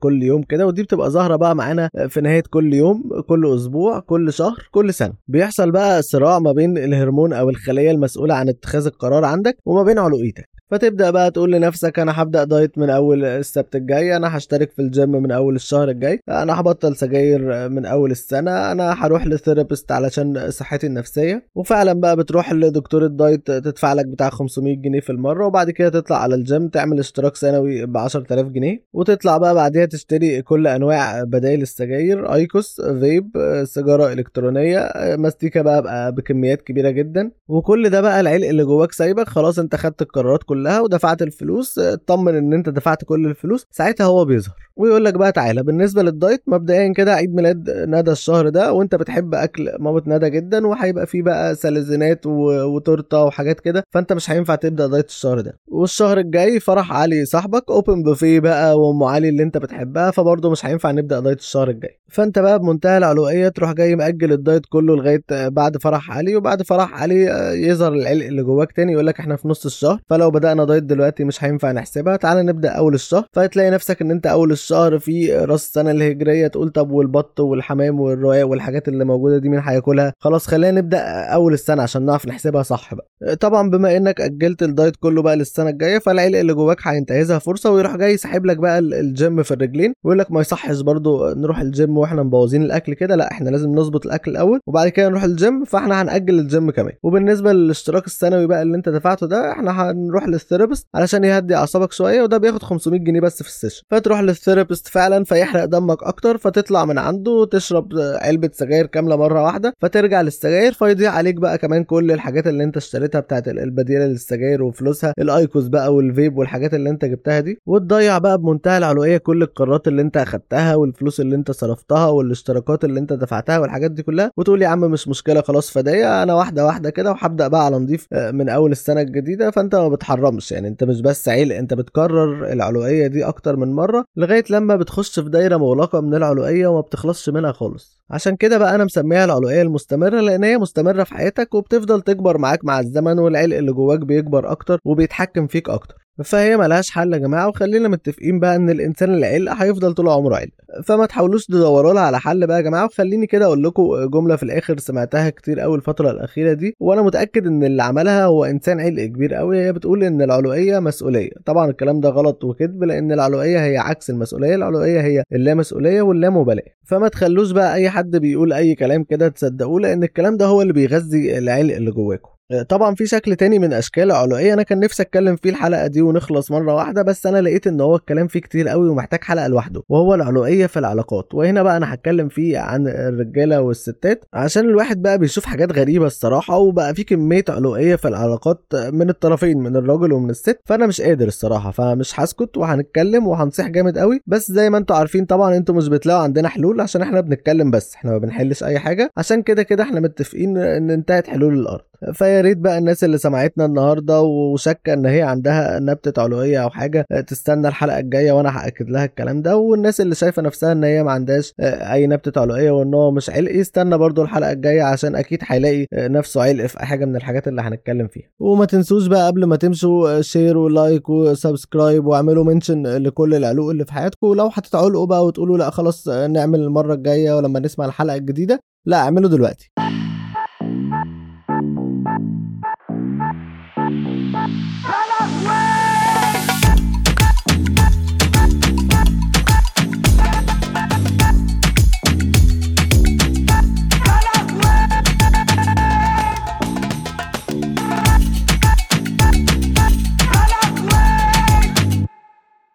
كل 0.00 0.22
يوم 0.22 0.42
كده 0.42 0.66
ودي 0.66 0.82
بتبقى 0.82 1.10
ظاهرة 1.10 1.36
بقى 1.36 1.56
معانا 1.56 1.90
في 2.08 2.20
نهاية 2.20 2.42
كل 2.50 2.74
يوم 2.74 3.02
كل 3.28 3.54
أسبوع 3.54 4.00
كل 4.00 4.32
شهر 4.32 4.68
كل 4.70 4.94
سنة. 4.94 5.12
بيحصل 5.28 5.70
بقى 5.70 6.02
صراع 6.02 6.38
ما 6.38 6.52
بين 6.52 6.78
الهرمون 6.78 7.32
أو 7.32 7.50
الخلية 7.50 7.90
المسؤولة 7.90 8.34
عن 8.34 8.48
اتخاذ 8.48 8.86
القرار 8.86 9.24
عندك 9.24 9.56
وما 9.64 9.82
بين 9.82 9.98
علويتك. 9.98 10.48
فتبدأ 10.70 11.10
بقى 11.10 11.30
تقول 11.30 11.52
لنفسك 11.52 11.98
أنا 11.98 12.22
هبدأ 12.22 12.44
diet 12.44 12.78
من 12.78 12.90
أول 12.90 13.24
السبت 13.24 13.76
الجاي 13.76 14.16
أنا 14.16 14.36
هشترك 14.36 14.70
في 14.70 14.82
الجيم 14.82 15.10
من 15.10 15.30
أول 15.32 15.54
الشهر 15.54 15.88
الجاي 15.88 16.20
أنا 16.28 16.60
هبطل 16.60 16.96
سجاير 16.96 17.68
من 17.68 17.86
أول 17.86 18.10
السنة 18.10 18.72
أنا 18.72 18.92
هروح 19.06 19.26
ل 19.26 19.33
therapist 19.33 19.92
علشان 19.92 20.50
صحتي 20.50 20.86
النفسية. 20.86 21.46
وفعلا 21.54 21.92
بقى 21.92 22.16
بتروح 22.16 22.52
لدكتور 22.52 23.04
ال 23.04 23.12
diet 23.12 23.46
تدفع 23.50 23.92
لك 23.92 24.06
بتاع 24.06 24.30
500 24.30 24.76
جنيه 24.76 25.00
في 25.00 25.10
المرة 25.10 25.46
وبعد 25.46 25.70
كده 25.70 25.88
تطلع 25.88 26.16
على 26.22 26.34
الجيم 26.34 26.68
تعمل 26.68 26.98
اشتراك 26.98 27.36
سنوي 27.36 27.86
ب 27.86 27.96
10000 27.96 28.46
جنيه. 28.46 28.82
وتطلع 28.92 29.36
بقى 29.38 29.54
بعديها 29.54 29.84
تشتري 29.86 30.42
كل 30.42 30.66
أنواع 30.66 31.22
بدائل 31.24 31.62
السجاير 31.62 32.34
أيكوس 32.34 32.80
فيب 32.80 33.30
سيجارة 33.64 34.12
إلكترونية 34.12 34.90
ماستيكا 35.18 35.62
بقى, 35.62 35.82
بقى 35.82 36.12
بكميات 36.12 36.62
كبيرة 36.62 36.90
جدا. 36.90 37.30
وكل 37.48 37.90
ده 37.90 38.00
بقى 38.00 38.20
العلق 38.20 38.46
اللي 38.48 38.64
جواك 38.64 38.92
سايبك 38.92 39.28
خلاص 39.28 39.58
أنت 39.58 39.76
خدت 39.76 40.02
القرارات 40.02 40.42
كلها. 40.42 40.55
كلها 40.56 40.80
ودفعت 40.80 41.22
الفلوس 41.22 41.78
اطمن 41.78 42.34
إن 42.34 42.52
أنت 42.52 42.68
دفعت 42.68 43.04
كل 43.04 43.26
الفلوس 43.26 43.66
ساعتها 43.70 44.04
هو 44.06 44.24
بيظهر. 44.24 44.54
ويقول 44.76 45.04
لك 45.04 45.14
بقى 45.14 45.32
تعالى 45.32 45.62
بالنسبة 45.62 46.02
لل 46.02 46.15
diet 46.15 46.42
مبدئيا 46.46 46.92
كده 46.92 47.14
عيد 47.14 47.34
ميلاد 47.34 47.70
ندى 47.70 48.10
الشهر 48.10 48.48
ده 48.48 48.72
وأنت 48.72 48.94
بتحب 48.94 49.34
أكل 49.34 49.70
مامة 49.78 50.02
ندى 50.06 50.30
جدا 50.30 50.66
وهيبقى 50.66 51.06
فيه 51.06 51.22
بقى 51.22 51.54
جلوزينات. 51.54 52.26
وتورتة 52.26 53.22
وحاجات 53.22 53.60
كده 53.60 53.84
فأنت 53.90 54.12
مش 54.12 54.30
هينفع 54.30 54.54
تبدأ 54.54 54.86
diet 54.86 55.08
الشهر 55.08 55.40
ده. 55.40 55.58
والشهر 55.68 56.18
الجاي 56.18 56.60
فرح 56.60 56.92
علي 56.92 57.24
صاحبك 57.24 57.64
open 57.70 58.02
buffet 58.02 58.40
بقى 58.40 58.78
وأم 58.80 59.02
علي 59.04 59.28
اللي 59.28 59.42
أنت 59.42 59.58
بتحبها 59.58 60.10
فبرضه 60.10 60.50
مش 60.50 60.66
هينفع 60.66 60.90
نبدأ 60.90 61.20
diet 61.20 61.38
الشهر 61.38 61.70
الجاي. 61.70 62.00
فأنت 62.08 62.38
بقى 62.38 62.58
بمنتهى 62.58 62.98
العلوقية 62.98 63.48
تروح 63.48 63.72
جاي 63.72 63.96
مأجل 63.96 64.32
ال 64.32 64.38
diet 64.38 64.62
كله 64.68 64.96
لغاية 64.96 65.22
بعد 65.30 65.76
فرح 65.76 66.10
علي 66.16 66.36
وبعد 66.36 66.62
فرح 66.62 67.02
علي 67.02 67.24
يظهر 67.68 67.92
العلق 67.92 68.26
اللي 68.26 68.42
جواك 68.42 68.72
تاني 68.72 68.92
يقول 68.92 69.06
لك 69.06 69.20
إحنا 69.20 69.36
في 69.36 69.48
نص 69.48 69.64
الشهر. 69.66 70.00
فلو 70.10 70.30
بدأنا 70.46 70.64
diet 70.64 70.82
دلوقتي 70.82 71.24
مش 71.24 71.44
هينفع 71.44 71.72
نحسبها 71.72 72.16
تعالى 72.16 72.42
نبدأ 72.42 72.68
أول 72.70 72.94
الشهر. 72.94 73.24
فتلاقي 73.32 73.70
نفسك 73.70 74.02
إن 74.02 74.10
أنت 74.10 74.26
أول 74.26 74.52
الشهر 74.52 74.98
في 74.98 75.36
راس 75.36 75.64
السنة 75.66 75.90
الهجرية 75.90 76.46
تقول 76.46 76.68
طب 76.70 76.90
والبط 76.90 77.40
والحمام 77.40 78.00
والرقاق 78.00 78.48
والحاجات 78.48 78.88
اللي 78.88 79.04
موجودة 79.04 79.38
دي 79.38 79.48
مين 79.48 79.60
هياكلها؟ 79.60 80.12
خلاص 80.18 80.46
خلينا 80.46 80.80
نبدأ 80.80 80.98
أول 81.34 81.52
السنة 81.52 81.82
عشان 81.82 82.02
نعرف 82.06 82.26
نحسبها 82.28 82.62
صح 82.62 82.94
بقى. 82.94 83.36
طبعا 83.36 83.70
بما 83.70 83.96
إنك 83.96 84.20
أجلت 84.20 84.62
ال 84.62 84.69
diet 84.69 84.96
كله 84.96 85.22
بقى 85.22 85.36
للسنة 85.36 85.70
الجاية 85.70 85.98
فالعلق 85.98 86.38
اللي 86.38 86.54
جواك 86.54 86.86
هينتهزها 86.86 87.38
فرصة 87.38 87.70
ويروح 87.70 87.96
جاي 87.96 88.16
ساحب 88.16 88.46
لك 88.46 88.56
بقى 88.56 88.78
الجيم 88.78 89.42
في 89.42 89.50
الرجلين 89.54 89.92
ويقول 90.04 90.18
لك 90.18 90.32
ما 90.32 90.40
يصحش 90.40 90.80
برضو 90.80 91.28
نروح 91.34 91.58
الجيم 91.60 91.98
وإحنا 91.98 92.22
مبوظين 92.22 92.62
الأكل 92.62 92.94
كده 92.94 93.16
لا 93.16 93.30
إحنا 93.30 93.50
لازم 93.50 93.70
نظبط 93.72 94.06
الأكل 94.06 94.30
الأول 94.30 94.60
وبعد 94.66 94.88
كده 94.88 95.08
نروح 95.08 95.24
الجيم 95.24 95.64
فإحنا 95.64 96.02
هنأجل 96.02 96.38
الجيم 96.38 96.70
كمان. 96.70 96.92
وبالنسبة 97.02 97.52
للاشتراك 97.52 98.06
السنوي 98.06 98.46
بقى 98.46 98.62
اللي 98.62 98.76
أنت 98.76 98.88
دفعته 98.88 99.26
ده 99.26 99.52
إحنا 99.52 99.90
هنروح 99.90 100.28
لل 100.40 100.48
therapist 100.48 100.86
علشان 100.94 101.24
يهدي 101.24 101.54
اعصابك 101.54 101.92
شوية 101.92 102.22
وده 102.22 102.38
بياخد 102.38 102.62
500 102.62 103.00
جنيه 103.00 103.20
بس 103.20 103.42
في 103.42 103.48
ال 103.48 103.52
session. 103.52 103.82
فتروح 103.90 104.20
لل 104.20 104.32
therapist 104.32 104.88
فعلا 104.88 105.24
فيحرق 105.24 105.64
دمك 105.64 106.02
أكتر 106.02 106.38
فتطلع 106.38 106.84
من 106.84 106.98
عنده 106.98 107.44
تشرب 107.52 107.88
علبة 107.98 108.50
سجاير 108.52 108.86
كاملة 108.86 109.16
مرة 109.16 109.42
واحدة 109.42 109.74
فترجع 109.80 110.20
للسجاير 110.20 110.72
فيضيع 110.72 111.10
عليك 111.12 111.34
بقى 111.34 111.58
كمان 111.58 111.84
كل 111.84 112.12
الحاجات 112.12 112.46
اللي 112.46 112.64
انت 112.64 112.76
اشتريتها 112.76 113.20
بتاعت 113.20 113.48
البديله 113.48 114.06
للسجاير 114.06 114.62
وفلوسها 114.62 115.12
الايكوس 115.18 115.66
بقى 115.66 115.94
والفيب 115.94 116.36
والحاجات 116.38 116.74
اللي 116.74 116.90
انت 116.90 117.04
جبتها 117.04 117.40
دي 117.40 117.58
وتضيع 117.66 118.18
بقى 118.18 118.38
بمنتهى 118.38 118.78
العلوية 118.78 119.16
كل 119.18 119.42
القرارات 119.42 119.88
اللي 119.88 120.02
انت 120.02 120.16
أخدتها 120.16 120.74
والفلوس 120.74 121.20
اللي 121.20 121.36
انت 121.36 121.50
صرفتها 121.50 122.06
والاشتراكات 122.06 122.84
اللي 122.84 123.00
انت 123.00 123.12
دفعتها 123.12 123.58
والحاجات 123.58 123.90
دي 123.90 124.02
كلها 124.02 124.30
وتقول 124.36 124.62
يا 124.62 124.68
عم 124.68 124.80
مش 124.80 125.08
مشكلة 125.08 125.40
خلاص 125.40 125.70
فدية 125.70 126.22
أنا 126.22 126.34
واحدة 126.34 126.66
واحدة 126.66 126.90
كده 126.90 127.10
وهبدأ 127.10 127.48
بقى 127.48 127.64
على 127.64 127.76
نضيف 127.78 128.06
من 128.12 128.48
أول 128.48 128.72
السنة 128.72 129.00
الجديدة 129.00 129.50
فأنت 129.50 129.74
ما 129.74 129.88
بتحرمش 130.26 130.52
يعني 130.52 130.68
انت 130.68 130.84
مش 130.84 131.00
بس 131.00 131.28
عيل 131.28 131.52
انت 131.52 131.74
بتكرر 131.74 132.52
العلوية 132.52 133.06
دي 133.06 133.24
أكتر 133.24 133.56
من 133.56 133.72
مرة 133.72 134.04
لغاية 134.16 134.44
لما 134.50 134.76
بتخش 134.76 135.20
في 135.20 135.28
دايرة 135.28 135.56
مغلقة 135.56 136.00
من 136.00 136.14
العلوية 136.14 136.66
وما 136.66 136.80
بتخلصش 136.80 137.28
منها 137.28 137.52
خالص. 137.52 138.00
عشان 138.10 138.36
كده 138.36 138.58
بقى 138.58 138.74
أنا 138.74 138.84
مسميها 138.84 139.24
العلوية 139.24 139.62
المستمرة 139.62 140.20
لأن 140.20 140.44
هي 140.44 140.58
مستمرة 140.58 141.04
في 141.04 141.14
حياتك 141.14 141.54
وبتفضل 141.54 142.02
تكبر 142.02 142.38
معاك 142.38 142.64
مع 142.64 142.80
الزمن 142.80 143.18
والعلق 143.18 143.56
اللي 143.56 143.72
جواك 143.72 143.98
بيكبر 144.00 144.50
أكتر 144.50 144.78
وبيتحكم 144.84 145.46
فيك 145.46 145.68
أكتر. 145.68 146.05
فهي 146.24 146.56
ملهاش 146.56 146.90
حل 146.90 147.12
يا 147.12 147.18
جماعة 147.18 147.48
وخلينا 147.48 147.88
متفقين 147.88 148.40
بقى 148.40 148.56
إن 148.56 148.70
الإنسان 148.70 149.14
اللي 149.14 149.26
علق 149.26 149.52
هيفضل 149.52 149.92
طول 149.94 150.08
عمره 150.08 150.36
علق 150.36 150.50
فما 150.84 151.06
تحاولوش 151.06 151.46
تدوروا 151.46 151.92
لها 151.94 152.02
على 152.02 152.20
حل 152.20 152.46
بقى 152.46 152.56
يا 152.56 152.62
جماعة 152.62 152.84
وخليني 152.84 153.26
كده 153.26 153.44
أقول 153.46 153.62
لكم 153.64 153.82
جملة 154.12 154.36
في 154.36 154.42
الآخر 154.42 154.78
سمعتها 154.78 155.30
كتير 155.30 155.60
قوي 155.60 155.76
الفترة 155.76 156.10
الأخيرة 156.10 156.52
دي 156.52 156.76
وأنا 156.80 157.02
متأكد 157.02 157.46
إن 157.46 157.64
اللي 157.64 157.82
عملها 157.82 158.24
هو 158.24 158.44
إنسان 158.44 158.80
علق 158.80 159.02
كبير 159.04 159.34
قوي 159.34 159.58
هي 159.66 159.72
بتقول 159.72 160.04
إن 160.04 160.22
العلوئيه 160.22 160.78
مسؤولية. 160.78 161.30
طبعا 161.46 161.70
الكلام 161.70 162.00
ده 162.00 162.08
غلط 162.08 162.44
وكذب 162.44 162.84
لأن 162.84 163.12
العلوئيه 163.12 163.64
هي 163.64 163.78
عكس 163.78 164.10
المسؤولية 164.10 164.54
العلوئيه 164.54 165.00
هي 165.00 165.22
اللامسؤولية 165.32 166.02
واللامبالاة. 166.02 166.64
فما 166.84 167.08
تخلوش 167.08 167.50
بقى 167.50 167.74
أي 167.74 167.90
حد 167.90 168.16
بيقول 168.16 168.52
أي 168.52 168.74
كلام 168.74 169.04
كده 169.04 169.28
تصدقوه 169.28 169.80
لأن 169.80 170.02
الكلام 170.02 170.36
ده 170.36 170.46
هو 170.46 170.62
اللي 170.62 170.72
بيغذي 170.72 171.38
العلق 171.38 171.74
اللي 171.76 171.90
جواكم. 171.90 172.35
طبعا 172.68 172.94
في 172.94 173.06
شكل 173.06 173.36
تاني 173.36 173.58
من 173.58 173.72
أشكال 173.72 174.02
العلوئيه 174.04 174.52
أنا 174.54 174.62
كان 174.62 174.80
نفسي 174.80 175.02
أتكلم 175.02 175.36
فيه 175.36 175.50
الحلقة 175.50 175.86
دي 175.86 176.02
ونخلص 176.02 176.50
مرة 176.50 176.74
واحدة 176.74 177.02
بس 177.02 177.26
أنا 177.26 177.40
لقيت 177.42 177.66
إن 177.66 177.80
هو 177.80 177.96
الكلام 177.96 178.26
فيه 178.26 178.40
كتير 178.40 178.68
قوي 178.68 178.88
ومحتاج 178.88 179.24
حلقة 179.24 179.46
لوحده 179.48 179.82
وهو 179.88 180.14
العلوئيه 180.14 180.66
في 180.66 180.78
العلاقات. 180.78 181.34
وهنا 181.34 181.62
بقى 181.62 181.76
أنا 181.76 181.94
هتكلم 181.94 182.28
فيه 182.28 182.58
عن 182.58 182.88
الرجالة 182.88 183.60
والستات 183.60 184.24
عشان 184.34 184.64
الواحد 184.64 185.02
بقى 185.02 185.18
بيشوف 185.18 185.44
حاجات 185.44 185.72
غريبة 185.72 186.06
الصراحة 186.06 186.58
وبقى 186.58 186.94
في 186.94 187.04
كمية 187.04 187.44
علوئيه 187.48 187.96
في 187.96 188.08
العلاقات 188.08 188.64
من 188.74 189.08
الطرفين 189.10 189.58
من 189.58 189.76
الراجل 189.76 190.12
ومن 190.12 190.30
الست 190.30 190.60
فأنا 190.64 190.86
مش 190.86 191.00
قادر 191.00 191.26
الصراحة 191.26 191.70
فمش 191.70 192.20
هسكت 192.20 192.56
وهنتكلم 192.56 193.26
وهنصيح 193.26 193.68
جامد 193.68 193.98
قوي 193.98 194.20
بس 194.26 194.52
زي 194.52 194.70
ما 194.70 194.78
أنتم 194.78 194.94
عارفين 194.94 195.24
طبعا 195.24 195.56
أنتم 195.56 195.76
مش 195.76 195.88
بتلاقوا 195.88 196.22
عندنا 196.22 196.48
حلول 196.48 196.80
عشان 196.80 197.02
إحنا 197.02 197.20
بنتكلم 197.20 197.70
بس 197.70 197.94
إحنا 197.94 198.10
ما 198.10 198.18
بنحلش 198.18 198.64
أي 198.64 198.78
حاجة 198.78 199.10
عشان 199.16 199.42
كده 199.42 199.62
كده 199.62 199.82
إحنا 199.82 200.00
متفقين 200.00 200.56
إن 200.58 200.90
انتهت 200.90 201.26
حلول 201.26 201.54
الأرض. 201.58 201.84
فيا 202.12 202.40
ريت 202.40 202.58
بقى 202.58 202.78
الناس 202.78 203.04
اللي 203.04 203.18
سمعتنا 203.18 203.64
النهارده 203.64 204.20
وشاكة 204.22 204.92
ان 204.92 205.06
هي 205.06 205.22
عندها 205.22 205.78
نبتة 205.78 206.22
علوية 206.22 206.62
أو 206.62 206.70
حاجة 206.70 207.06
تستنى 207.26 207.68
الحلقة 207.68 207.98
الجاية 207.98 208.32
وأنا 208.32 208.58
هأكد 208.58 208.90
لها 208.90 209.04
الكلام 209.04 209.42
ده. 209.42 209.56
والناس 209.56 210.00
اللي 210.00 210.14
شايفة 210.14 210.42
نفسها 210.42 210.72
ان 210.72 210.84
هي 210.84 211.02
ما 211.02 211.12
عندهاش 211.12 211.52
اي 211.60 212.06
نبتة 212.06 212.40
علوية 212.40 212.70
وان 212.70 212.94
هو 212.94 213.10
مش 213.10 213.30
علق 213.30 213.52
يستنى 213.54 213.98
برضو 213.98 214.22
الحلقة 214.22 214.52
الجاية 214.52 214.82
عشان 214.82 215.16
أكيد 215.16 215.38
هيلاقي 215.46 215.86
نفسه 215.94 216.42
علق 216.42 216.66
في 216.66 216.86
حاجة 216.86 217.04
من 217.04 217.16
الحاجات 217.16 217.48
اللي 217.48 217.62
هنتكلم 217.62 218.08
فيها. 218.08 218.28
وما 218.40 218.64
تنسوش 218.64 219.06
بقى 219.06 219.26
قبل 219.26 219.44
ما 219.44 219.56
تمشوا 219.56 220.20
share 220.20 220.58
و 220.58 220.68
like 220.68 221.08
و 221.08 221.18
subscribe 221.18 222.06
واعملوا 222.06 222.44
mention 222.44 222.86
لكل 222.86 223.34
العلوق 223.34 223.70
اللي 223.70 223.84
في 223.84 223.92
حياتكم. 223.92 224.26
ولو 224.26 224.50
هتتعلقوا 224.54 225.06
بقى 225.06 225.26
وتقولوا 225.26 225.58
لا 225.58 225.70
خلاص 225.70 226.08
نعمل 226.08 226.60
المرة 226.60 226.94
الجاية 226.94 227.36
ولما 227.36 227.60
نسمع 227.60 227.84
الحلقة 227.84 228.16
الجديدة 228.16 228.60
لا 228.86 228.96
اعملوا 228.96 229.30
دلوقتي. 229.30 229.70